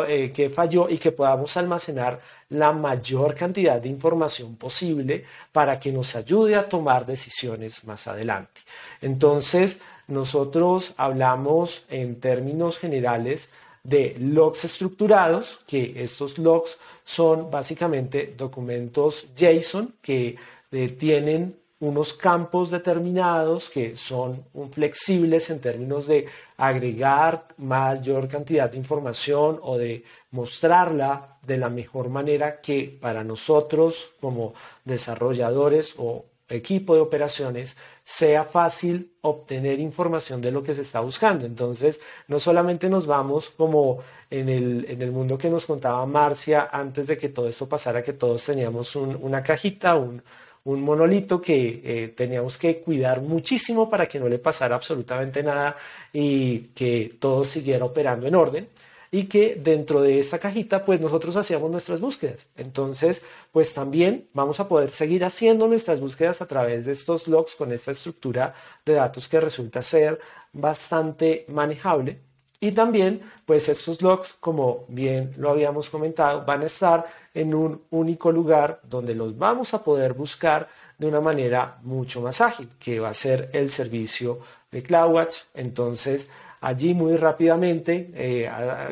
[0.08, 2.20] qué, qué falló y que podamos almacenar
[2.50, 8.62] la mayor cantidad de información posible para que nos ayude a tomar decisiones más adelante.
[9.02, 13.52] Entonces, nosotros hablamos en términos generales
[13.84, 20.36] de logs estructurados, que estos logs son básicamente documentos JSON que
[20.72, 26.28] eh, tienen unos campos determinados que son flexibles en términos de
[26.58, 34.12] agregar mayor cantidad de información o de mostrarla de la mejor manera que para nosotros
[34.22, 34.54] como
[34.86, 41.46] desarrolladores o equipo de operaciones sea fácil obtener información de lo que se está buscando.
[41.46, 46.70] Entonces, no solamente nos vamos como en el, en el mundo que nos contaba Marcia
[46.72, 50.22] antes de que todo esto pasara, que todos teníamos un, una cajita, un,
[50.64, 55.76] un monolito que eh, teníamos que cuidar muchísimo para que no le pasara absolutamente nada
[56.14, 58.70] y que todo siguiera operando en orden
[59.14, 62.48] y que dentro de esta cajita pues nosotros hacíamos nuestras búsquedas.
[62.56, 67.56] Entonces pues también vamos a poder seguir haciendo nuestras búsquedas a través de estos logs
[67.56, 68.54] con esta estructura
[68.86, 70.20] de datos que resulta ser
[70.54, 72.20] bastante manejable.
[72.64, 77.84] Y también, pues estos logs, como bien lo habíamos comentado, van a estar en un
[77.92, 80.68] único lugar donde los vamos a poder buscar
[80.98, 84.40] de una manera mucho más ágil, que va a ser el servicio
[84.72, 85.38] de CloudWatch.
[85.54, 86.30] Entonces,
[86.62, 88.48] Allí muy rápidamente, eh,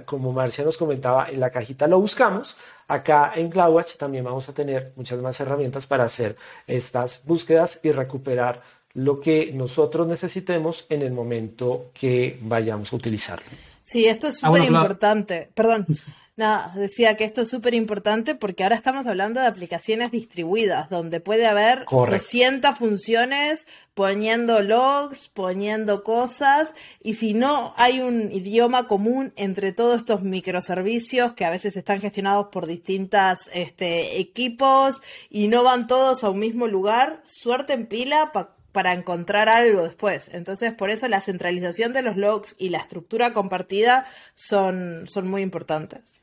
[0.05, 2.57] como Marcia nos comentaba, en la cajita lo buscamos.
[2.87, 6.35] Acá en CloudWatch también vamos a tener muchas más herramientas para hacer
[6.65, 8.63] estas búsquedas y recuperar
[8.95, 13.45] lo que nosotros necesitemos en el momento que vayamos a utilizarlo.
[13.83, 15.51] Sí, esto es súper ah, bueno, importante.
[15.53, 15.85] Perdón.
[16.39, 21.19] Nada, decía que esto es súper importante porque ahora estamos hablando de aplicaciones distribuidas, donde
[21.19, 22.23] puede haber Correcto.
[22.23, 26.73] 200 funciones poniendo logs, poniendo cosas,
[27.03, 31.99] y si no hay un idioma común entre todos estos microservicios que a veces están
[31.99, 37.85] gestionados por distintos este, equipos y no van todos a un mismo lugar, suerte en
[37.85, 40.29] pila para para encontrar algo después.
[40.31, 45.41] Entonces, por eso la centralización de los logs y la estructura compartida son, son muy
[45.41, 46.21] importantes.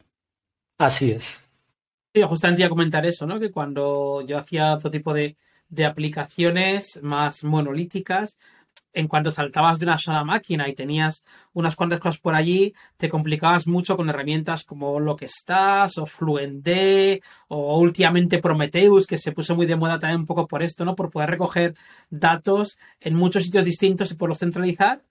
[0.79, 1.43] Así es.
[2.15, 3.39] Sí, justamente iba a comentar eso, ¿no?
[3.39, 5.37] Que cuando yo hacía otro tipo de,
[5.69, 8.39] de aplicaciones más monolíticas,
[8.97, 11.23] en cuanto saltabas de una sola máquina y tenías
[11.53, 16.07] unas cuantas cosas por allí, te complicabas mucho con herramientas como lo que estás o
[16.07, 20.87] FluentD o últimamente Prometheus, que se puso muy de moda también un poco por esto,
[20.87, 20.95] ¿no?
[20.97, 21.75] Por poder recoger
[22.09, 25.03] datos en muchos sitios distintos y poderlos centralizar.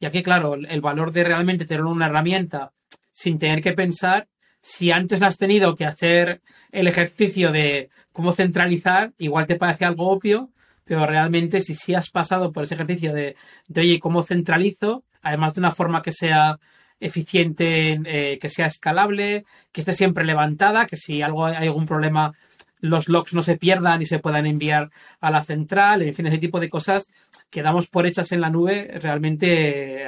[0.00, 2.72] Y aquí, claro, el valor de realmente tener una herramienta
[3.12, 4.26] sin tener que pensar
[4.64, 6.40] si antes no has tenido que hacer
[6.72, 10.48] el ejercicio de cómo centralizar, igual te parece algo obvio,
[10.86, 13.36] pero realmente si sí has pasado por ese ejercicio de,
[13.68, 15.04] de oye, ¿cómo centralizo?
[15.20, 16.58] Además de una forma que sea
[16.98, 22.32] eficiente, eh, que sea escalable, que esté siempre levantada, que si algo hay algún problema
[22.80, 24.90] los logs no se pierdan y se puedan enviar
[25.20, 27.10] a la central, en fin, ese tipo de cosas
[27.50, 30.06] que damos por hechas en la nube realmente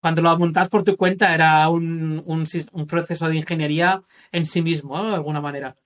[0.00, 5.02] cuando lo montas por tu cuenta era un, un, proceso de ingeniería en sí mismo,
[5.02, 5.76] de alguna manera.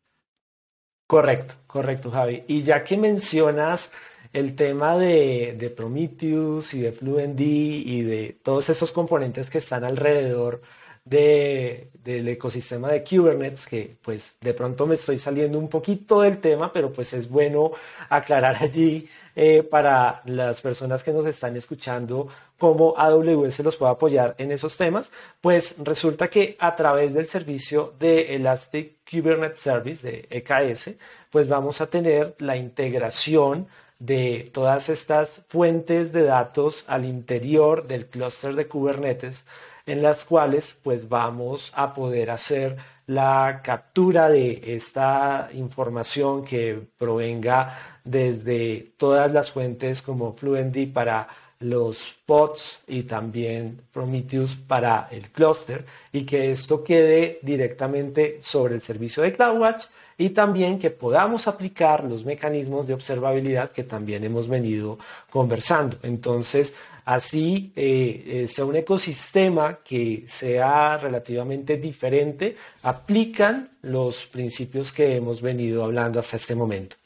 [1.07, 2.45] Correcto, correcto, Javi.
[2.47, 3.93] Y ya que mencionas
[4.33, 9.85] el tema de, de Prometheus y de FluentD y de todos esos componentes que están
[9.85, 10.61] alrededor
[11.05, 16.39] de, del ecosistema de Kubernetes, que pues de pronto me estoy saliendo un poquito del
[16.39, 17.73] tema, pero pues es bueno
[18.09, 22.29] aclarar allí eh, para las personas que nos están escuchando
[22.59, 27.95] cómo AWS los puede apoyar en esos temas, pues resulta que a través del servicio
[27.99, 30.91] de Elastic Kubernetes Service, de EKS,
[31.31, 33.67] pues vamos a tener la integración
[33.99, 39.45] de todas estas fuentes de datos al interior del clúster de Kubernetes
[39.87, 42.77] en las cuales pues vamos a poder hacer
[43.07, 51.27] la captura de esta información que provenga desde todas las fuentes como Fluentd para
[51.61, 58.81] los pods y también Prometheus para el clúster y que esto quede directamente sobre el
[58.81, 59.85] servicio de CloudWatch
[60.17, 64.99] y también que podamos aplicar los mecanismos de observabilidad que también hemos venido
[65.31, 65.97] conversando.
[66.03, 66.75] Entonces,
[67.05, 75.43] así eh, eh, sea un ecosistema que sea relativamente diferente, aplican los principios que hemos
[75.43, 76.97] venido hablando hasta este momento.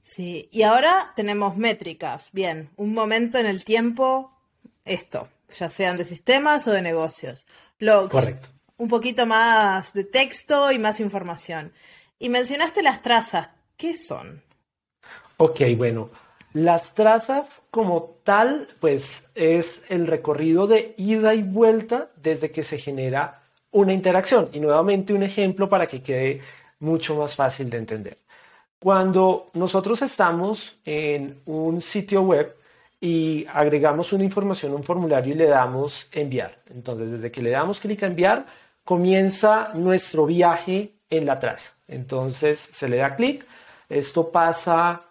[0.00, 2.30] Sí, y ahora tenemos métricas.
[2.32, 4.32] Bien, un momento en el tiempo,
[4.84, 5.28] esto,
[5.58, 7.46] ya sean de sistemas o de negocios.
[7.78, 8.12] Logs.
[8.12, 8.48] Correcto.
[8.76, 11.72] Un poquito más de texto y más información.
[12.18, 13.50] Y mencionaste las trazas.
[13.76, 14.42] ¿Qué son?
[15.36, 16.10] Ok, bueno.
[16.54, 22.78] Las trazas como tal, pues es el recorrido de ida y vuelta desde que se
[22.78, 24.50] genera una interacción.
[24.52, 26.40] Y nuevamente un ejemplo para que quede
[26.80, 28.18] mucho más fácil de entender.
[28.78, 32.54] Cuando nosotros estamos en un sitio web
[33.00, 36.62] y agregamos una información un formulario y le damos enviar.
[36.68, 38.46] Entonces, desde que le damos clic a enviar,
[38.84, 41.72] comienza nuestro viaje en la traza.
[41.88, 43.46] Entonces, se le da clic,
[43.88, 45.02] esto pasa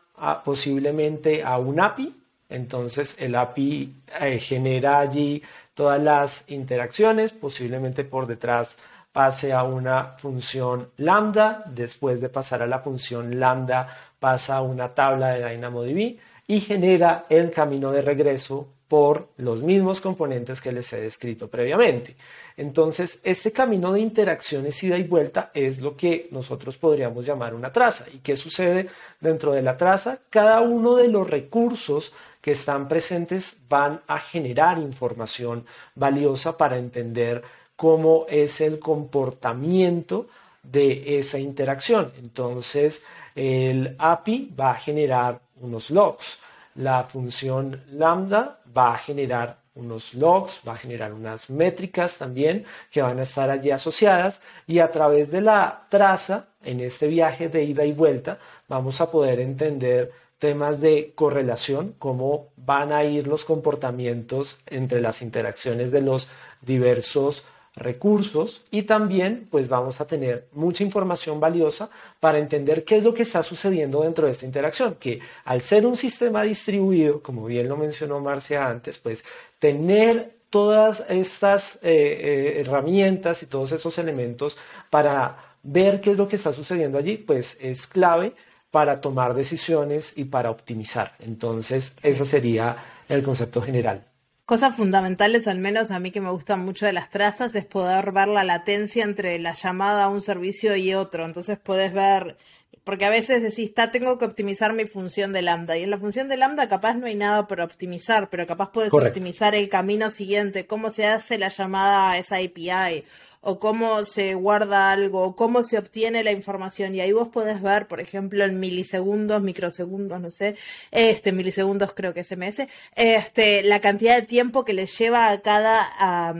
[0.43, 2.15] posiblemente a un API.
[2.49, 5.41] Entonces el API eh, genera allí
[5.73, 8.77] todas las interacciones, posiblemente por detrás
[9.11, 13.87] pase a una función lambda, después de pasar a la función lambda
[14.19, 16.17] pasa a una tabla de DynamoDB
[16.47, 22.17] y genera el camino de regreso por los mismos componentes que les he descrito previamente.
[22.57, 27.71] Entonces, este camino de interacciones ida y vuelta es lo que nosotros podríamos llamar una
[27.71, 28.03] traza.
[28.13, 28.89] ¿Y qué sucede
[29.21, 30.19] dentro de la traza?
[30.29, 32.11] Cada uno de los recursos
[32.41, 35.65] que están presentes van a generar información
[35.95, 37.41] valiosa para entender
[37.77, 40.27] cómo es el comportamiento
[40.63, 42.11] de esa interacción.
[42.17, 46.39] Entonces, el API va a generar unos logs
[46.75, 53.01] la función lambda va a generar unos logs, va a generar unas métricas también que
[53.01, 57.63] van a estar allí asociadas y a través de la traza en este viaje de
[57.63, 63.45] ida y vuelta vamos a poder entender temas de correlación, cómo van a ir los
[63.45, 66.27] comportamientos entre las interacciones de los
[66.61, 67.45] diversos
[67.75, 73.13] recursos y también pues vamos a tener mucha información valiosa para entender qué es lo
[73.13, 77.69] que está sucediendo dentro de esta interacción, que al ser un sistema distribuido, como bien
[77.69, 79.23] lo mencionó Marcia antes, pues
[79.59, 84.57] tener todas estas eh, eh, herramientas y todos esos elementos
[84.89, 88.33] para ver qué es lo que está sucediendo allí, pues es clave
[88.69, 91.15] para tomar decisiones y para optimizar.
[91.19, 92.75] Entonces, ese sería
[93.07, 94.10] el concepto general.
[94.45, 98.11] Cosas fundamentales, al menos a mí que me gustan mucho de las trazas, es poder
[98.11, 101.25] ver la latencia entre la llamada a un servicio y otro.
[101.25, 102.37] Entonces puedes ver,
[102.83, 105.77] porque a veces decís, está, tengo que optimizar mi función de lambda.
[105.77, 108.93] Y en la función de lambda capaz no hay nada por optimizar, pero capaz puedes
[108.93, 113.05] optimizar el camino siguiente, cómo se hace la llamada a esa API
[113.41, 116.93] o cómo se guarda algo, o cómo se obtiene la información.
[116.93, 120.55] Y ahí vos podés ver, por ejemplo, en milisegundos, microsegundos, no sé,
[120.91, 125.41] este, milisegundos creo que es MS, este, la cantidad de tiempo que le lleva a
[125.41, 126.33] cada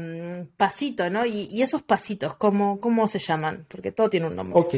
[0.58, 1.26] pasito, ¿no?
[1.26, 3.66] Y, esos pasitos, ¿cómo, ¿cómo se llaman?
[3.68, 4.60] Porque todo tiene un nombre.
[4.60, 4.74] Ok,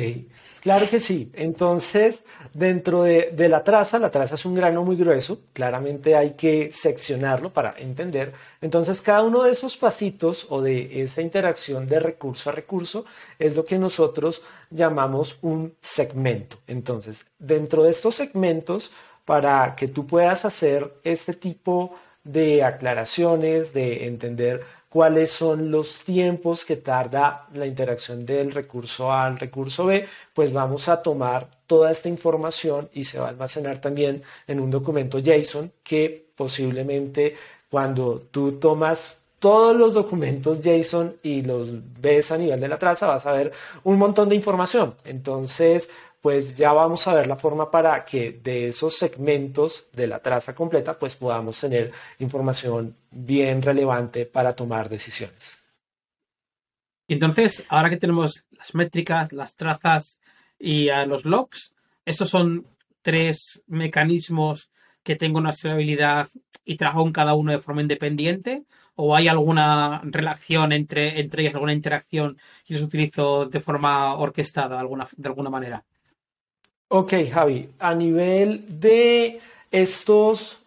[0.62, 1.32] claro que sí.
[1.34, 6.32] Entonces, dentro de, de la traza, la traza es un grano muy grueso, claramente hay
[6.32, 8.34] que seccionarlo para entender.
[8.60, 13.06] Entonces, cada uno de esos pasitos o de esa interacción de recurso a recurso,
[13.38, 16.58] es lo que nosotros llamamos un segmento.
[16.68, 18.92] Entonces, dentro de estos segmentos,
[19.26, 26.66] para que tú puedas hacer este tipo de aclaraciones, de entender cuáles son los tiempos
[26.66, 31.92] que tarda la interacción del recurso A al recurso B, pues vamos a tomar toda
[31.92, 37.36] esta información y se va a almacenar también en un documento JSON que posiblemente
[37.70, 41.68] cuando tú tomas todos los documentos JSON y los
[42.00, 43.52] ves a nivel de la traza, vas a ver
[43.84, 44.96] un montón de información.
[45.04, 45.92] Entonces,
[46.22, 50.56] pues ya vamos a ver la forma para que de esos segmentos de la traza
[50.56, 55.58] completa, pues podamos tener información bien relevante para tomar decisiones.
[57.10, 60.22] Entonces, ahora que tenemos las métricas, las trazas
[60.58, 61.74] y los logs,
[62.06, 62.66] estos son
[63.02, 64.70] tres mecanismos
[65.04, 66.28] que tengo una estabilidad
[66.66, 68.64] y trabajo en cada uno de forma independiente?
[68.96, 72.38] ¿O hay alguna relación entre, entre ellas, alguna interacción
[72.68, 75.84] y los utilizo de forma orquestada alguna, de alguna manera?
[76.88, 79.42] Ok, Javi, a nivel de
[79.72, 80.60] estos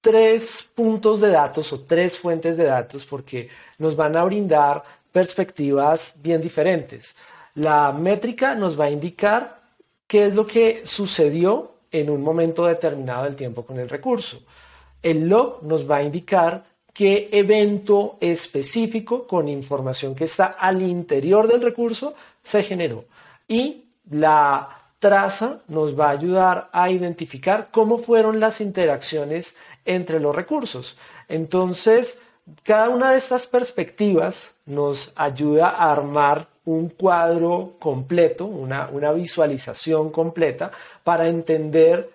[0.00, 3.48] tres puntos de datos o tres fuentes de datos, porque
[3.78, 4.82] nos van a brindar
[5.12, 7.16] perspectivas bien diferentes.
[7.54, 9.60] La métrica nos va a indicar
[10.06, 14.42] qué es lo que sucedió en un momento determinado del tiempo con el recurso.
[15.02, 21.46] El log nos va a indicar qué evento específico con información que está al interior
[21.46, 23.04] del recurso se generó.
[23.46, 24.68] Y la
[24.98, 30.96] traza nos va a ayudar a identificar cómo fueron las interacciones entre los recursos.
[31.28, 32.20] Entonces,
[32.62, 40.10] cada una de estas perspectivas nos ayuda a armar un cuadro completo, una, una visualización
[40.10, 40.70] completa
[41.02, 42.10] para entender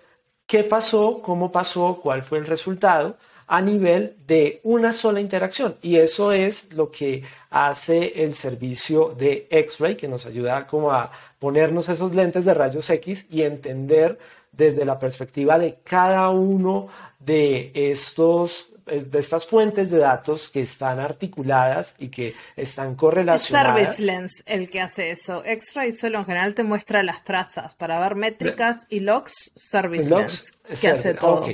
[0.46, 3.16] qué pasó, cómo pasó, cuál fue el resultado
[3.48, 5.76] a nivel de una sola interacción.
[5.82, 11.10] Y eso es lo que hace el servicio de X-Ray, que nos ayuda como a
[11.38, 14.18] ponernos esos lentes de rayos X y entender
[14.52, 16.88] desde la perspectiva de cada uno
[17.18, 23.78] de estos de estas fuentes de datos que están articuladas y que están correlacionadas.
[23.78, 25.44] Es Service Lens el que hace eso.
[25.44, 29.52] X-Ray solo en general te muestra las trazas para ver métricas y logs.
[29.54, 31.46] Service Lens que hace todo.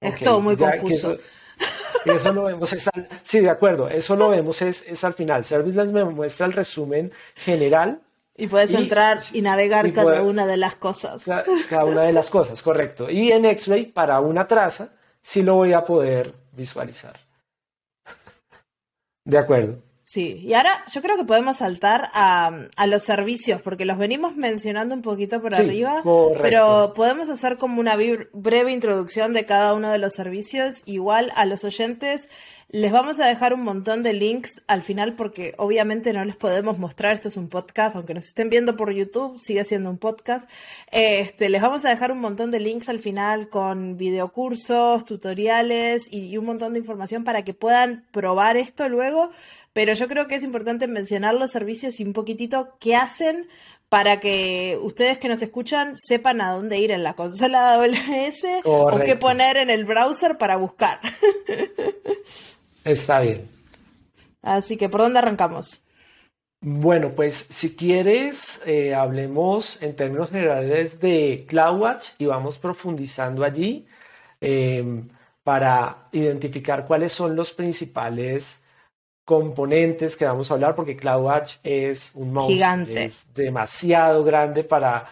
[0.00, 1.16] Es todo muy confuso.
[2.04, 2.76] Eso, lo vemos,
[3.24, 5.44] sí, de acuerdo, eso lo vemos es, es al final.
[5.44, 8.00] Service Lens me muestra el resumen general
[8.36, 11.22] y puedes entrar y navegar cada una de las cosas.
[11.68, 13.10] cada, una de las cosas, correcto.
[13.10, 14.90] Y en X-Ray, para una traza,
[15.26, 17.18] sí lo voy a poder visualizar.
[19.24, 19.82] De acuerdo.
[20.04, 24.94] Sí, y ahora yo creo que podemos saltar a, los servicios, porque los venimos mencionando
[24.94, 26.04] un poquito por arriba,
[26.40, 27.96] pero podemos hacer como una
[28.32, 30.82] breve introducción de cada uno de los servicios.
[30.84, 32.28] Igual a los oyentes
[32.68, 36.78] les vamos a dejar un montón de links al final porque obviamente no les podemos
[36.78, 40.50] mostrar, esto es un podcast, aunque nos estén viendo por YouTube, sigue siendo un podcast.
[40.90, 46.36] Este, les vamos a dejar un montón de links al final con videocursos, tutoriales y,
[46.36, 49.30] un montón de información para que puedan probar esto luego.
[49.72, 53.46] Pero yo creo que es importante mencionar los servicios y un poquitito qué hacen
[53.88, 58.98] para que ustedes que nos escuchan sepan a dónde ir en la consola AWS o
[59.04, 60.98] qué poner en el browser para buscar.
[62.86, 63.48] Está bien.
[64.42, 65.82] Así que, ¿por dónde arrancamos?
[66.60, 73.86] Bueno, pues si quieres, eh, hablemos en términos generales de CloudWatch y vamos profundizando allí
[74.40, 75.08] em,
[75.42, 78.60] para identificar cuáles son los principales
[79.24, 83.04] componentes que vamos a hablar, porque CloudWatch es un monstruo, Gigante.
[83.04, 85.06] es demasiado grande para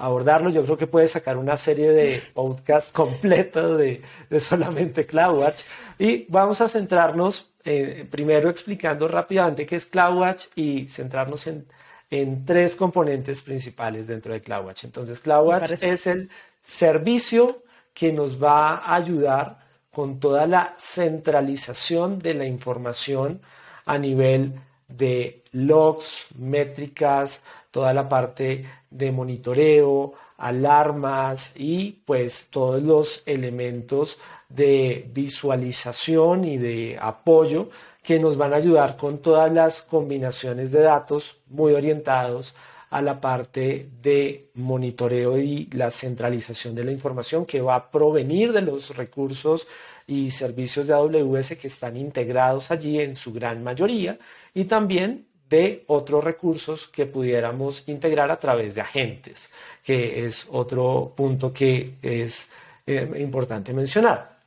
[0.00, 0.50] abordarlo.
[0.50, 4.02] Yo creo que puede sacar una serie de podcast completo de,
[4.40, 5.62] solamente CloudWatch.
[5.98, 11.66] Y vamos a centrarnos eh, primero explicando rápidamente qué es CloudWatch y centrarnos en,
[12.10, 14.84] en tres componentes principales dentro de CloudWatch.
[14.84, 16.30] Entonces, CloudWatch es el
[16.62, 19.58] servicio que nos va a ayudar
[19.92, 23.40] con toda la centralización de la información
[23.84, 24.54] a nivel
[24.88, 34.18] de logs, métricas, toda la parte de monitoreo, alarmas y pues todos los elementos
[34.48, 37.68] de visualización y de apoyo
[38.02, 42.54] que nos van a ayudar con todas las combinaciones de datos muy orientados
[42.90, 48.52] a la parte de monitoreo y la centralización de la información que va a provenir
[48.52, 49.68] de los recursos
[50.08, 54.18] y servicios de AWS que están integrados allí en su gran mayoría.
[54.54, 59.52] Y también de otros recursos que pudiéramos integrar a través de agentes,
[59.84, 62.48] que es otro punto que es
[62.86, 64.38] eh, importante mencionar.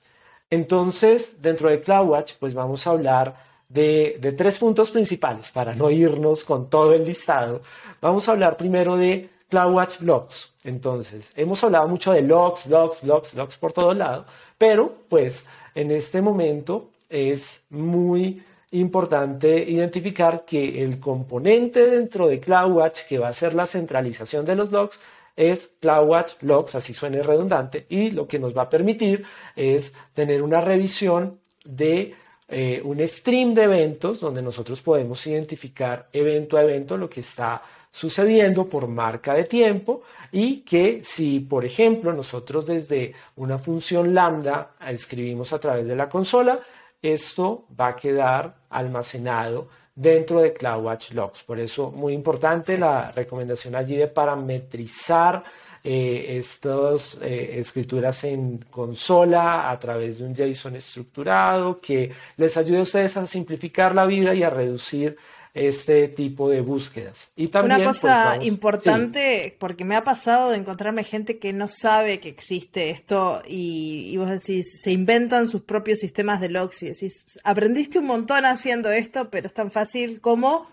[0.50, 3.36] Entonces, dentro de CloudWatch, pues vamos a hablar
[3.68, 7.62] de, de, tres puntos principales para no irnos con todo el listado.
[8.00, 10.54] Vamos a hablar primero de CloudWatch Logs.
[10.64, 14.26] Entonces, hemos hablado mucho de logs, logs, logs, logs por todo lado,
[14.58, 15.46] pero pues
[15.76, 18.42] en este momento es muy
[18.74, 24.56] importante identificar que el componente dentro de CloudWatch que va a ser la centralización de
[24.56, 25.00] los logs
[25.36, 30.44] es CloudWatch Logs, así suene redundante, y lo que nos va a permitir es tener
[30.44, 32.14] una revisión de
[32.48, 37.62] eh, un stream de eventos donde nosotros podemos identificar evento a evento lo que está
[37.92, 40.02] sucediendo por marca de tiempo
[40.32, 46.10] y que si, por ejemplo, nosotros desde una función lambda escribimos a través de la
[46.10, 46.60] consola,
[47.04, 51.44] esto va a quedar almacenado dentro de CloudWatch Logs.
[51.44, 55.44] Por eso, muy importante la recomendación allí de parametrizar
[55.84, 62.80] eh, estas eh, escrituras en consola a través de un JSON estructurado que les ayude
[62.80, 65.18] a ustedes a simplificar la vida y a reducir
[65.54, 67.32] este tipo de búsquedas.
[67.36, 71.68] Y también, Una cosa pues, importante, porque me ha pasado de encontrarme gente que no
[71.68, 76.82] sabe que existe esto y, y, vos decís, se inventan sus propios sistemas de logs
[76.84, 80.68] y decís, aprendiste un montón haciendo esto, pero es tan fácil como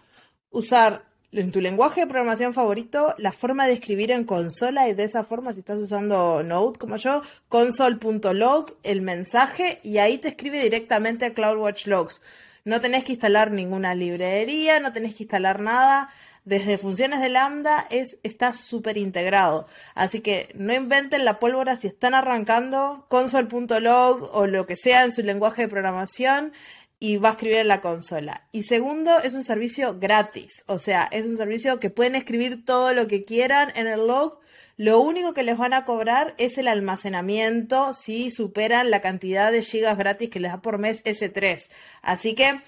[0.51, 5.05] usar en tu lenguaje de programación favorito la forma de escribir en consola y de
[5.05, 10.63] esa forma, si estás usando Node como yo, console.log, el mensaje y ahí te escribe
[10.63, 12.21] directamente a CloudWatch Logs.
[12.65, 16.11] No tenés que instalar ninguna librería, no tenés que instalar nada.
[16.45, 19.67] Desde funciones de lambda es, está súper integrado.
[19.95, 25.13] Así que no inventen la pólvora si están arrancando console.log o lo que sea en
[25.13, 26.53] su lenguaje de programación
[26.99, 28.47] y va a escribir en la consola.
[28.53, 30.65] Y segundo, es un servicio gratis.
[30.67, 34.39] O sea, es un servicio que pueden escribir todo lo que quieran en el log
[34.77, 39.63] lo único que les van a cobrar es el almacenamiento si superan la cantidad de
[39.63, 41.69] gigas gratis que les da por mes S3.
[42.03, 42.61] Así que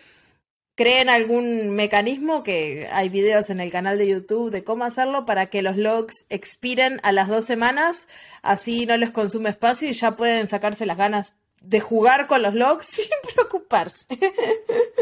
[0.75, 5.47] creen algún mecanismo que hay videos en el canal de YouTube de cómo hacerlo para
[5.47, 8.07] que los logs expiren a las dos semanas,
[8.43, 11.35] así no les consume espacio y ya pueden sacarse las ganas
[11.65, 14.07] de jugar con los logs sin preocuparse.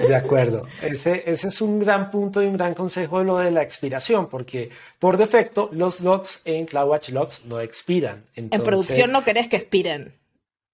[0.06, 0.66] De acuerdo.
[0.82, 4.28] Ese, ese es un gran punto y un gran consejo de lo de la expiración,
[4.28, 8.24] porque por defecto los logs en CloudWatch Logs no expiran.
[8.34, 10.14] en producción no querés que expiren.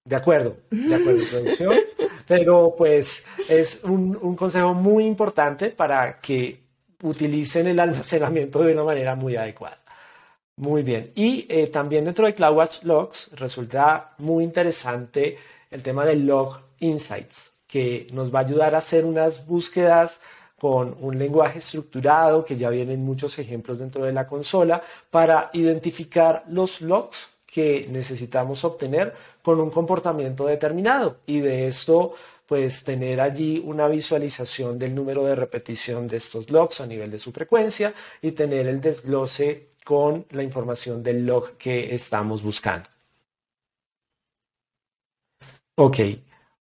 [0.04, 1.74] De acuerdo, de acuerdo en producción.
[2.26, 6.60] pero pues es un, un consejo muy importante para que
[7.02, 9.78] utilicen el almacenamiento de una manera muy adecuada.
[10.56, 11.12] Muy bien.
[11.14, 15.36] Y eh, también dentro de CloudWatch Logs resulta muy interesante
[15.76, 20.22] el tema de Log Insights, que nos va a ayudar a hacer unas búsquedas
[20.58, 26.44] con un lenguaje estructurado, que ya vienen muchos ejemplos dentro de la consola, para identificar
[26.48, 31.18] los logs que necesitamos obtener con un comportamiento determinado.
[31.26, 32.14] Y de esto,
[32.46, 37.18] pues tener allí una visualización del número de repetición de estos logs a nivel de
[37.18, 42.95] su frecuencia y tener el desglose con la información del log que estamos buscando.
[45.76, 45.98] Ok.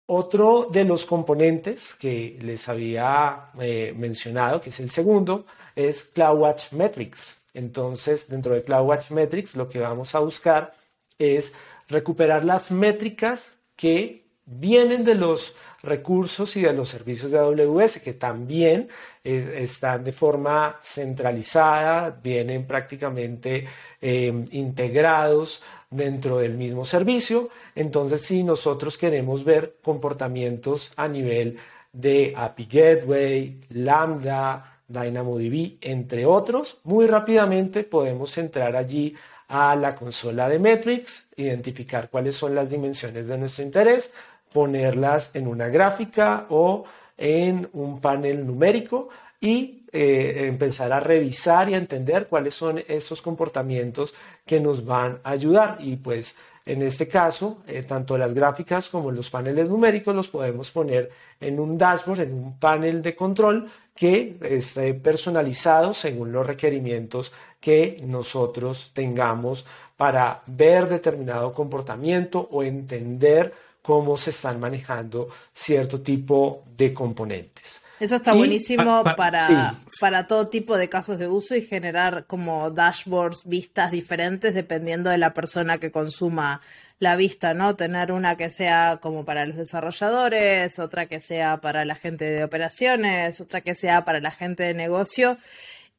[0.07, 5.47] Otro de los componentes que les había eh, mencionado, que es el segundo,
[5.77, 7.43] es CloudWatch Metrics.
[7.55, 10.75] Entonces, dentro de CloudWatch Metrics, lo que vamos a buscar
[11.19, 11.55] es
[11.89, 18.15] recuperar las métricas que vienen de los recursos y de los servicios de AWS, que
[18.15, 18.89] también
[19.25, 23.67] eh, están de forma centralizada, vienen prácticamente
[24.01, 27.49] eh, integrados dentro del mismo servicio.
[27.75, 31.59] Entonces, si nosotros queremos ver comportamientos a nivel
[31.93, 39.15] de API Gateway, Lambda, DynamoDB, entre otros, muy rápidamente podemos entrar allí
[39.49, 44.13] a la consola de metrics, identificar cuáles son las dimensiones de nuestro interés,
[44.53, 46.85] ponerlas en una gráfica o
[47.17, 49.09] en un panel numérico
[49.41, 55.21] y eh, empezar a revisar y a entender cuáles son esos comportamientos que nos van
[55.25, 55.79] a ayudar.
[55.81, 56.37] Y pues
[56.67, 61.59] en este caso, eh, tanto las gráficas como los paneles numéricos los podemos poner en
[61.59, 68.91] un dashboard, en un panel de control que esté personalizado según los requerimientos que nosotros
[68.93, 69.65] tengamos
[69.97, 73.55] para ver determinado comportamiento o entender
[73.89, 77.81] cómo se están manejando cierto tipo de componentes.
[77.99, 83.45] Eso está buenísimo para, para todo tipo de casos de uso y generar como dashboards,
[83.47, 86.61] vistas diferentes dependiendo de la persona que consuma
[86.99, 87.77] la vista, ¿no?
[87.77, 92.45] Tener una que sea como para los desarrolladores, otra que sea para la gente de
[92.45, 95.39] operaciones, otra que sea para la gente de negocio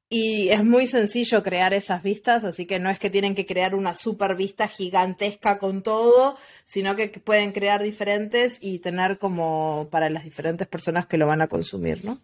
[0.10, 3.76] y es muy sencillo crear esas vistas, así que no es que tienen que crear
[3.76, 6.36] una super vista gigantesca con todo,
[6.66, 11.44] sino que pueden crear diferentes y tener como para las diferentes personas que lo van
[11.44, 12.18] a consumir, ¿no?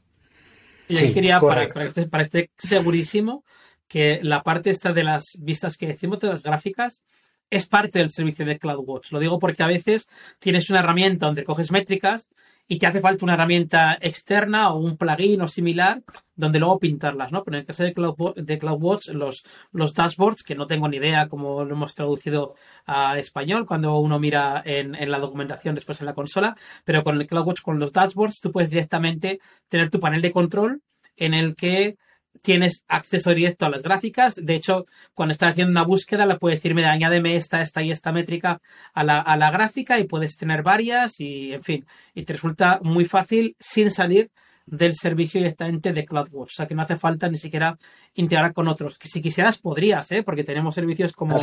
[0.88, 3.44] Y sí, quería, para, para, este, para este segurísimo,
[3.88, 7.04] que la parte esta de las vistas que decimos de las gráficas
[7.52, 9.12] es parte del servicio de CloudWatch.
[9.12, 10.08] Lo digo porque a veces
[10.40, 12.30] tienes una herramienta donde coges métricas
[12.68, 16.01] y te hace falta una herramienta externa o un plugin o similar
[16.36, 17.43] donde luego pintarlas, ¿no?
[17.43, 20.97] Pero en el caso de, Cloud, de CloudWatch, los, los dashboards, que no tengo ni
[20.97, 22.55] idea cómo lo hemos traducido
[22.86, 27.20] a español cuando uno mira en, en la documentación después en la consola, pero con
[27.20, 29.39] el CloudWatch, con los dashboards, tú puedes directamente
[29.70, 30.82] tener tu panel de control
[31.16, 31.97] en el que
[32.42, 34.36] tienes acceso directo a las gráficas.
[34.36, 37.92] De hecho, cuando estás haciendo una búsqueda, le puedes decir, mira, añádeme esta, esta y
[37.92, 38.62] esta métrica
[38.94, 42.80] a la, a la gráfica y puedes tener varias y, en fin, y te resulta
[42.84, 44.32] muy fácil sin salir
[44.66, 46.52] del servicio directamente de CloudWatch.
[46.52, 47.78] O sea que no hace falta ni siquiera
[48.16, 48.98] integrar con otros.
[48.98, 50.24] Que si quisieras podrías, ¿eh?
[50.24, 51.38] porque tenemos servicios como,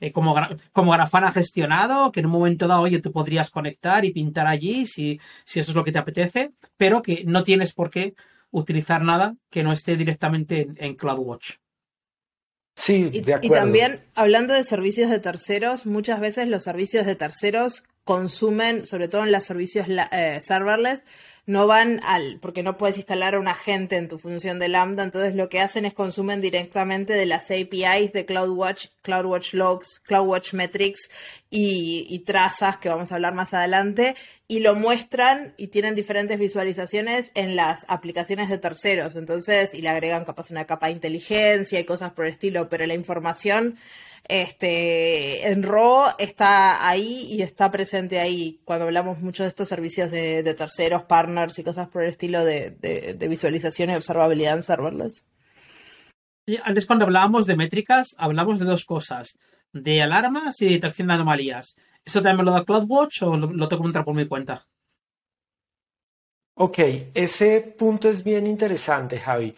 [0.00, 0.34] eh, como,
[0.72, 4.86] como Grafana gestionado, que en un momento dado, oye, tú podrías conectar y pintar allí
[4.86, 8.14] si, si eso es lo que te apetece, pero que no tienes por qué
[8.54, 11.56] utilizar nada que no esté directamente en, CloudWatch.
[12.76, 13.46] Sí, de acuerdo.
[13.46, 19.08] Y también, hablando de servicios de terceros, muchas veces los servicios de terceros consumen, sobre
[19.08, 21.04] todo en los servicios eh, serverless,
[21.46, 25.02] no van al, porque no puedes instalar a un agente en tu función de Lambda,
[25.02, 30.54] entonces lo que hacen es consumen directamente de las APIs de CloudWatch, CloudWatch Logs, CloudWatch
[30.54, 31.10] Metrics
[31.50, 34.14] y, y trazas, que vamos a hablar más adelante,
[34.48, 39.90] y lo muestran y tienen diferentes visualizaciones en las aplicaciones de terceros, entonces, y le
[39.90, 43.76] agregan capaz una capa de inteligencia y cosas por el estilo, pero la información
[44.28, 48.60] este, en RAW está ahí y está presente ahí.
[48.64, 53.16] Cuando hablamos mucho de estos servicios de, terceros, partners y cosas por el estilo de,
[53.28, 55.24] visualización y observabilidad en serverless.
[56.62, 59.36] antes cuando hablábamos de métricas, hablamos de dos cosas,
[59.72, 61.76] de alarmas y detección de anomalías.
[62.04, 64.66] ¿Eso también me lo da CloudWatch o lo, lo tengo que entrar por mi cuenta?
[66.56, 66.78] Ok,
[67.14, 69.54] ese punto es bien interesante, Javi.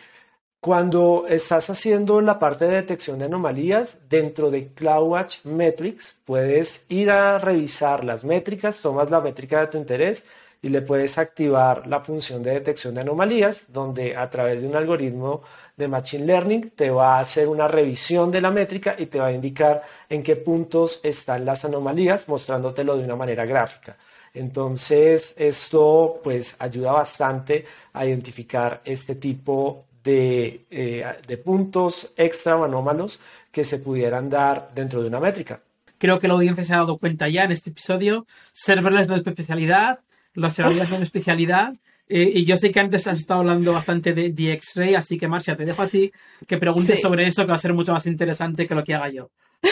[0.60, 7.10] Cuando estás haciendo la parte de detección de anomalías, dentro de CloudWatch Metrics puedes ir
[7.10, 10.26] a revisar las métricas, tomas la métrica de tu interés
[10.66, 14.74] y le puedes activar la función de detección de anomalías, donde a través de un
[14.74, 15.42] algoritmo
[15.76, 19.26] de Machine Learning te va a hacer una revisión de la métrica y te va
[19.26, 23.96] a indicar en qué puntos están las anomalías, mostrándotelo de una manera gráfica.
[24.34, 30.64] Entonces, esto pues ayuda bastante a identificar este tipo eh,
[31.28, 33.20] de, puntos extra o anómalos
[33.52, 35.60] que se pudieran dar dentro de una métrica.
[35.98, 38.26] Creo que la audiencia se ha dado cuenta ya en este episodio.
[38.52, 40.00] Serverless no es especialidad,
[40.37, 41.74] los servidores no es especialidad.
[42.09, 45.26] Eh, y yo sé que antes has estado hablando bastante de, de X-Ray, así que
[45.26, 46.12] Marcia, te dejo a ti
[46.47, 49.09] que preguntes sobre eso, que va a ser mucho más interesante que lo que haga
[49.09, 49.30] yo.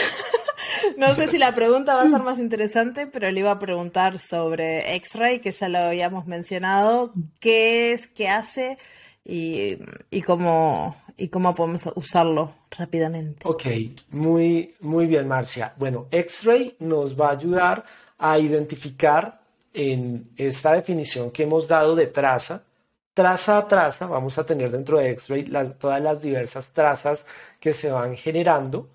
[0.97, 4.19] No sé si la pregunta va a ser más interesante, pero le iba a preguntar
[4.19, 7.11] sobre X-Ray, que ya lo habíamos mencionado.
[7.41, 8.07] ¿Qué es?
[8.07, 8.77] ¿Qué hace?
[9.25, 9.77] y,
[10.11, 13.41] y, cómo, y cómo podemos usarlo rápidamente.
[13.43, 13.65] Ok,
[14.11, 15.73] muy, muy bien, Marcia.
[15.77, 17.83] Bueno, X-Ray nos va a ayudar
[18.19, 19.41] a identificar
[19.75, 22.63] en esta definición que hemos dado de traza,
[23.13, 27.25] traza a traza, vamos a tener dentro de X-Ray todas las diversas trazas
[27.59, 28.89] que se van generando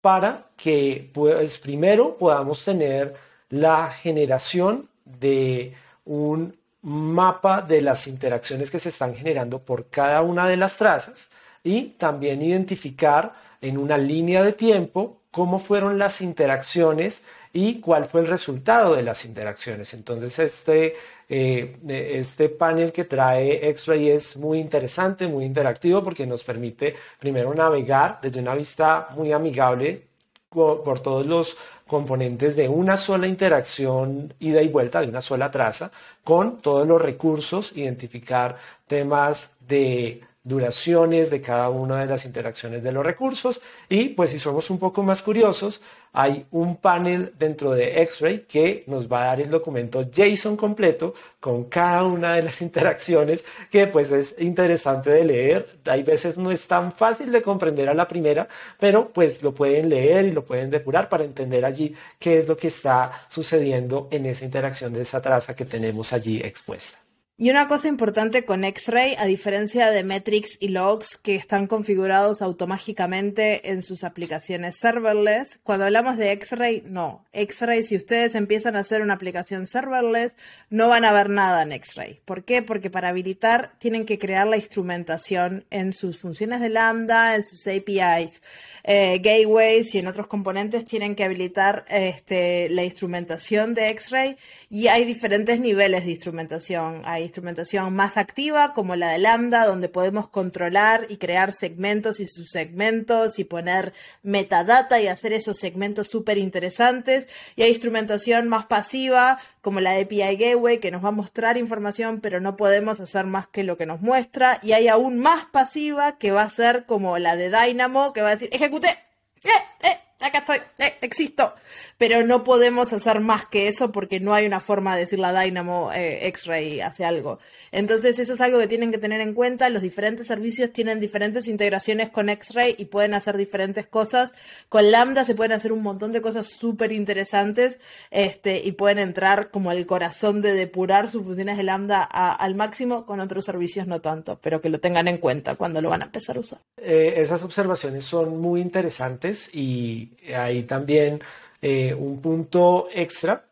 [0.00, 3.14] para que, pues, primero podamos tener
[3.48, 5.74] la generación de
[6.04, 11.30] un mapa de las interacciones que se están generando por cada una de las trazas
[11.62, 17.24] y también identificar en una línea de tiempo cómo fueron las interacciones
[17.54, 19.94] y cuál fue el resultado de las interacciones.
[19.94, 20.96] Entonces, este,
[21.28, 27.54] eh, este panel que trae X-Ray es muy interesante, muy interactivo, porque nos permite primero
[27.54, 30.08] navegar desde una vista muy amigable
[30.50, 35.90] por todos los componentes de una sola interacción ida y vuelta, de una sola traza,
[36.24, 42.92] con todos los recursos, identificar temas de duraciones de cada una de las interacciones de
[42.92, 43.62] los recursos.
[43.88, 45.82] Y pues si somos un poco más curiosos
[46.16, 51.14] hay un panel dentro de X-Ray que nos va a dar el documento JSON completo
[51.40, 55.80] con cada una de las interacciones que pues es interesante de leer.
[55.86, 58.46] Hay veces no es tan fácil de comprender a la primera
[58.78, 62.56] pero pues lo pueden leer y lo pueden depurar para entender allí qué es lo
[62.56, 67.03] que está sucediendo en esa interacción de esa traza que tenemos allí expuesta
[67.36, 72.42] y una cosa importante con X-Ray, a diferencia de metrics y logs que están configurados
[72.42, 77.24] automáticamente en sus aplicaciones serverless, cuando hablamos de X-Ray, no.
[77.32, 80.36] X-Ray, si ustedes empiezan a hacer una aplicación serverless,
[80.70, 82.20] no van a ver nada en X-Ray.
[82.24, 82.62] ¿Por qué?
[82.62, 87.66] Porque para habilitar tienen que crear la instrumentación en sus funciones de Lambda, en sus
[87.66, 88.42] APIs,
[88.84, 94.36] eh, gateways y en otros componentes tienen que habilitar este, la instrumentación de X-Ray
[94.70, 97.02] y hay diferentes niveles de instrumentación.
[97.04, 102.26] Hay instrumentación más activa, como la de Lambda, donde podemos controlar y crear segmentos y
[102.26, 107.26] subsegmentos y poner metadata y hacer esos segmentos súper interesantes.
[107.56, 111.56] Y hay instrumentación más pasiva, como la de API Gateway, que nos va a mostrar
[111.56, 114.60] información, pero no podemos hacer más que lo que nos muestra.
[114.62, 118.28] Y hay aún más pasiva, que va a ser como la de Dynamo, que va
[118.28, 119.50] a decir, ejecute, eh,
[119.82, 121.54] eh, acá estoy, eh, existo.
[121.98, 125.38] Pero no podemos hacer más que eso porque no hay una forma de decir la
[125.38, 127.38] Dynamo eh, X-Ray hace algo.
[127.72, 129.68] Entonces eso es algo que tienen que tener en cuenta.
[129.68, 134.32] Los diferentes servicios tienen diferentes integraciones con X-Ray y pueden hacer diferentes cosas.
[134.68, 137.78] Con Lambda se pueden hacer un montón de cosas súper interesantes
[138.10, 143.06] este, y pueden entrar como el corazón de depurar sus funciones de Lambda al máximo.
[143.06, 146.06] Con otros servicios no tanto, pero que lo tengan en cuenta cuando lo van a
[146.06, 146.58] empezar a usar.
[146.76, 151.22] Eh, esas observaciones son muy interesantes y ahí también
[151.66, 153.42] eh, un punto extra,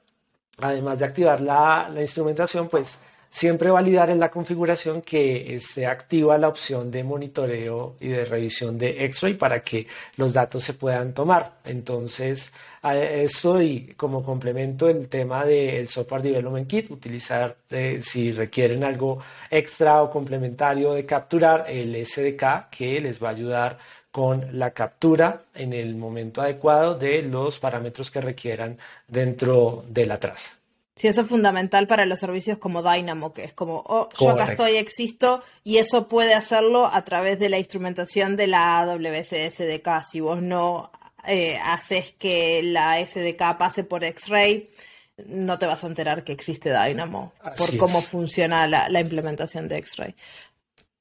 [0.59, 2.99] además de activar la, instrumentación, pues
[3.31, 8.77] siempre validar en la configuración que esté activa la opción de monitoreo y de revisión
[8.77, 9.87] de X-Ray para que
[10.19, 11.55] los datos se puedan tomar.
[11.65, 12.53] Entonces,
[12.83, 18.85] a eso y como complemento el tema del Software Development Kit, utilizar eh, si requieren
[18.85, 23.79] algo extra o complementario de capturar el SDK que les va a ayudar
[24.13, 30.21] con la captura en el momento adecuado de los parámetros que requieran dentro de la
[30.21, 30.53] traza.
[30.95, 34.53] Sí, eso es fundamental para los servicios como Dynamo, que es como, oh, yo acá
[34.53, 40.03] estoy, existo, y eso puede hacerlo a través de la instrumentación de la AWS SDK.
[40.09, 40.93] Si vos no
[41.27, 44.69] eh, haces que la SDK pase por X-Ray,
[45.27, 49.79] no te vas a enterar que existe Dynamo por cómo funciona la, la, implementación de
[49.79, 50.15] X-Ray.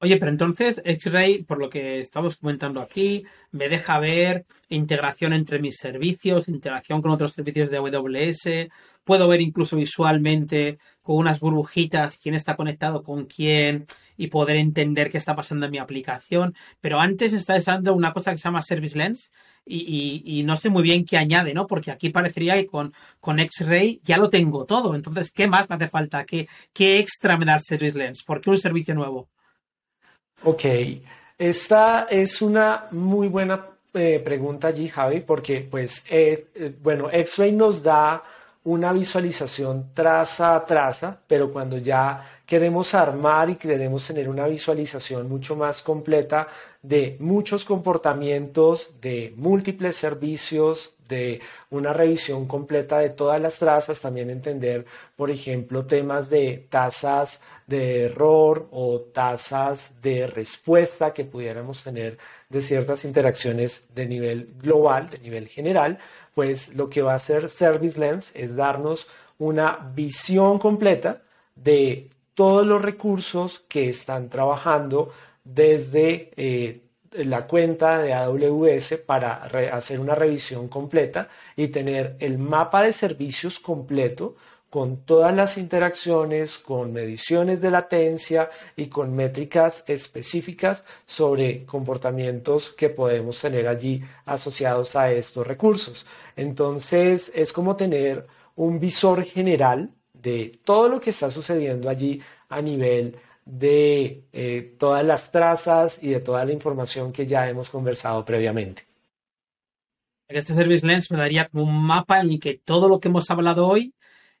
[0.04, 5.60] Oye, pero entonces X-Ray, por lo que estamos comentando aquí, me deja ver integración entre
[5.60, 8.68] mis servicios, integración con otros servicios de AWS,
[9.04, 13.86] puedo ver incluso visualmente con unas burbujitas quién está conectado con quién
[14.16, 16.56] y poder entender qué está pasando en mi aplicación.
[16.80, 19.30] Pero antes está usando una cosa que se llama Service Lens
[19.64, 21.68] y, no sé muy bien qué añade, ¿no?
[21.68, 24.96] Porque aquí parecería que con, con X-Ray ya lo tengo todo.
[24.96, 26.24] Entonces, ¿qué más me hace falta?
[26.24, 28.24] ¿Qué, qué extra me da Service Lens?
[28.24, 29.28] ¿Por qué un servicio nuevo?
[30.44, 30.64] Ok,
[31.38, 33.64] esta es una muy buena
[33.94, 38.24] eh, pregunta allí, Javi, porque pues, eh, eh, bueno, X-Ray nos da
[38.64, 45.28] una visualización traza a traza, pero cuando ya queremos armar y queremos tener una visualización
[45.28, 46.46] mucho más completa
[46.80, 51.40] de muchos comportamientos, de múltiples servicios, de
[51.70, 54.86] una revisión completa de todas las trazas, también entender,
[55.16, 62.18] por ejemplo, temas de tasas de error o tasas de respuesta que pudiéramos tener
[62.52, 65.98] de ciertas interacciones de nivel global, de nivel general,
[66.34, 71.22] pues lo que va a hacer Service Lens es darnos una visión completa
[71.56, 75.12] de todos los recursos que están trabajando
[75.44, 76.82] desde eh,
[77.12, 83.58] la cuenta de AWS para hacer una revisión completa y tener el mapa de servicios
[83.58, 84.36] completo
[84.72, 92.88] con todas las interacciones, con mediciones de latencia y con métricas específicas sobre comportamientos que
[92.88, 96.06] podemos tener allí asociados a estos recursos.
[96.36, 102.62] Entonces es como tener un visor general de todo lo que está sucediendo allí a
[102.62, 108.24] nivel de eh, todas las trazas y de toda la información que ya hemos conversado
[108.24, 108.86] previamente.
[110.28, 113.30] Este Service Lens me daría como un mapa en el que todo lo que hemos
[113.30, 113.92] hablado hoy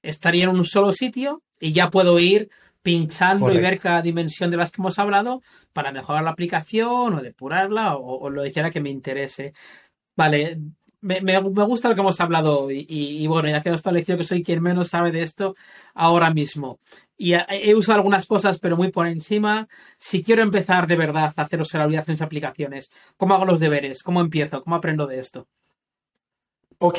[0.02, 2.50] estaría en un solo sitio y ya puedo ir
[2.82, 5.40] pinchando y ver cada dimensión de las que hemos hablado
[5.72, 9.54] para mejorar la aplicación o depurarla o, lo que quiera que me interese.
[10.16, 10.58] Vale,
[11.00, 14.42] me, me, gusta lo que hemos hablado hoy y, bueno, ya quedado establecido que soy
[14.42, 15.54] quien menos sabe de esto
[15.94, 16.78] ahora mismo.
[17.16, 19.68] Y he usado algunas cosas, pero muy por encima.
[19.96, 24.02] Si quiero empezar de verdad a hacer observabilidad en mis aplicaciones, ¿cómo hago los deberes?
[24.02, 24.60] ¿Cómo empiezo?
[24.60, 25.46] ¿Cómo aprendo de esto?
[26.78, 26.98] Ok,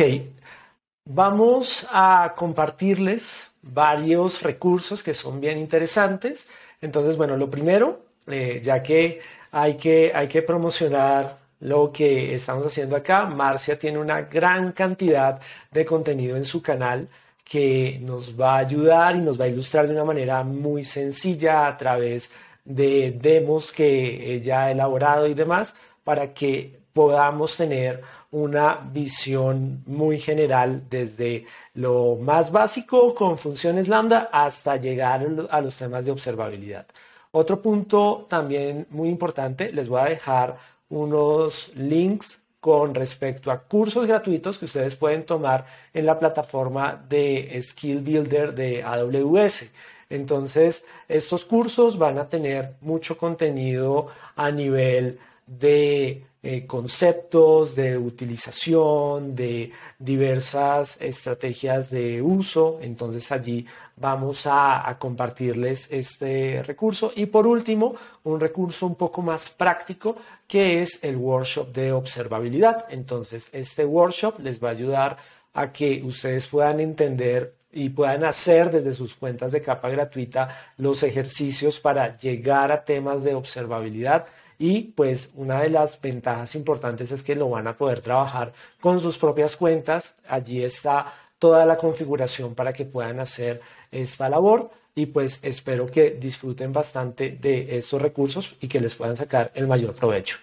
[1.05, 6.47] Vamos a compartirles varios recursos que son bien interesantes.
[6.81, 9.19] Entonces, bueno, lo primero, eh, ya que
[9.51, 15.39] hay, que hay que promocionar lo que estamos haciendo acá, Marcia tiene una gran cantidad
[15.71, 17.07] de contenido en su canal
[17.43, 21.67] que nos va a ayudar y nos va a ilustrar de una manera muy sencilla
[21.67, 22.31] a través
[22.63, 28.01] de demos que ella ha elaborado y demás para que podamos tener
[28.33, 35.77] una visión muy general desde lo más básico con funciones lambda hasta llegar a los
[35.77, 36.87] temas de observabilidad.
[37.31, 40.57] Otro punto también muy importante, les voy a dejar
[40.89, 47.59] unos links con respecto a cursos gratuitos que ustedes pueden tomar en la plataforma de
[47.61, 49.71] Skill Builder de AWS.
[50.09, 59.33] Entonces, estos cursos van a tener mucho contenido a nivel de eh, conceptos, de utilización,
[59.33, 62.79] de diversas estrategias de uso.
[62.81, 63.65] Entonces allí
[63.95, 67.13] vamos a, a, compartirles este recurso.
[67.15, 72.87] Y por último, un recurso un poco más práctico que es el workshop de observabilidad.
[72.89, 75.17] Entonces, este workshop les va a ayudar
[75.53, 81.03] a que ustedes puedan entender y puedan hacer desde sus cuentas de capa gratuita los
[81.03, 84.25] ejercicios para llegar a temas de observabilidad
[84.65, 89.01] y pues una de las ventajas importantes es que lo van a poder trabajar con
[89.01, 90.15] sus propias cuentas.
[90.25, 93.59] Allí está toda la configuración para que puedan hacer
[93.91, 99.17] esta labor y pues espero que disfruten bastante de estos recursos y que les puedan
[99.17, 100.37] sacar el mayor provecho.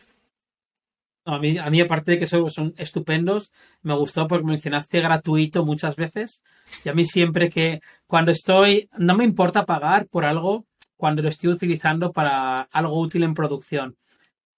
[1.25, 5.65] A mí, a mí, aparte de que son, son estupendos, me gustó porque mencionaste gratuito
[5.65, 6.43] muchas veces.
[6.85, 10.67] Y a mí siempre que cuando estoy, no me importa pagar por algo
[10.99, 13.97] cuando lo estoy utilizando para algo útil en producción.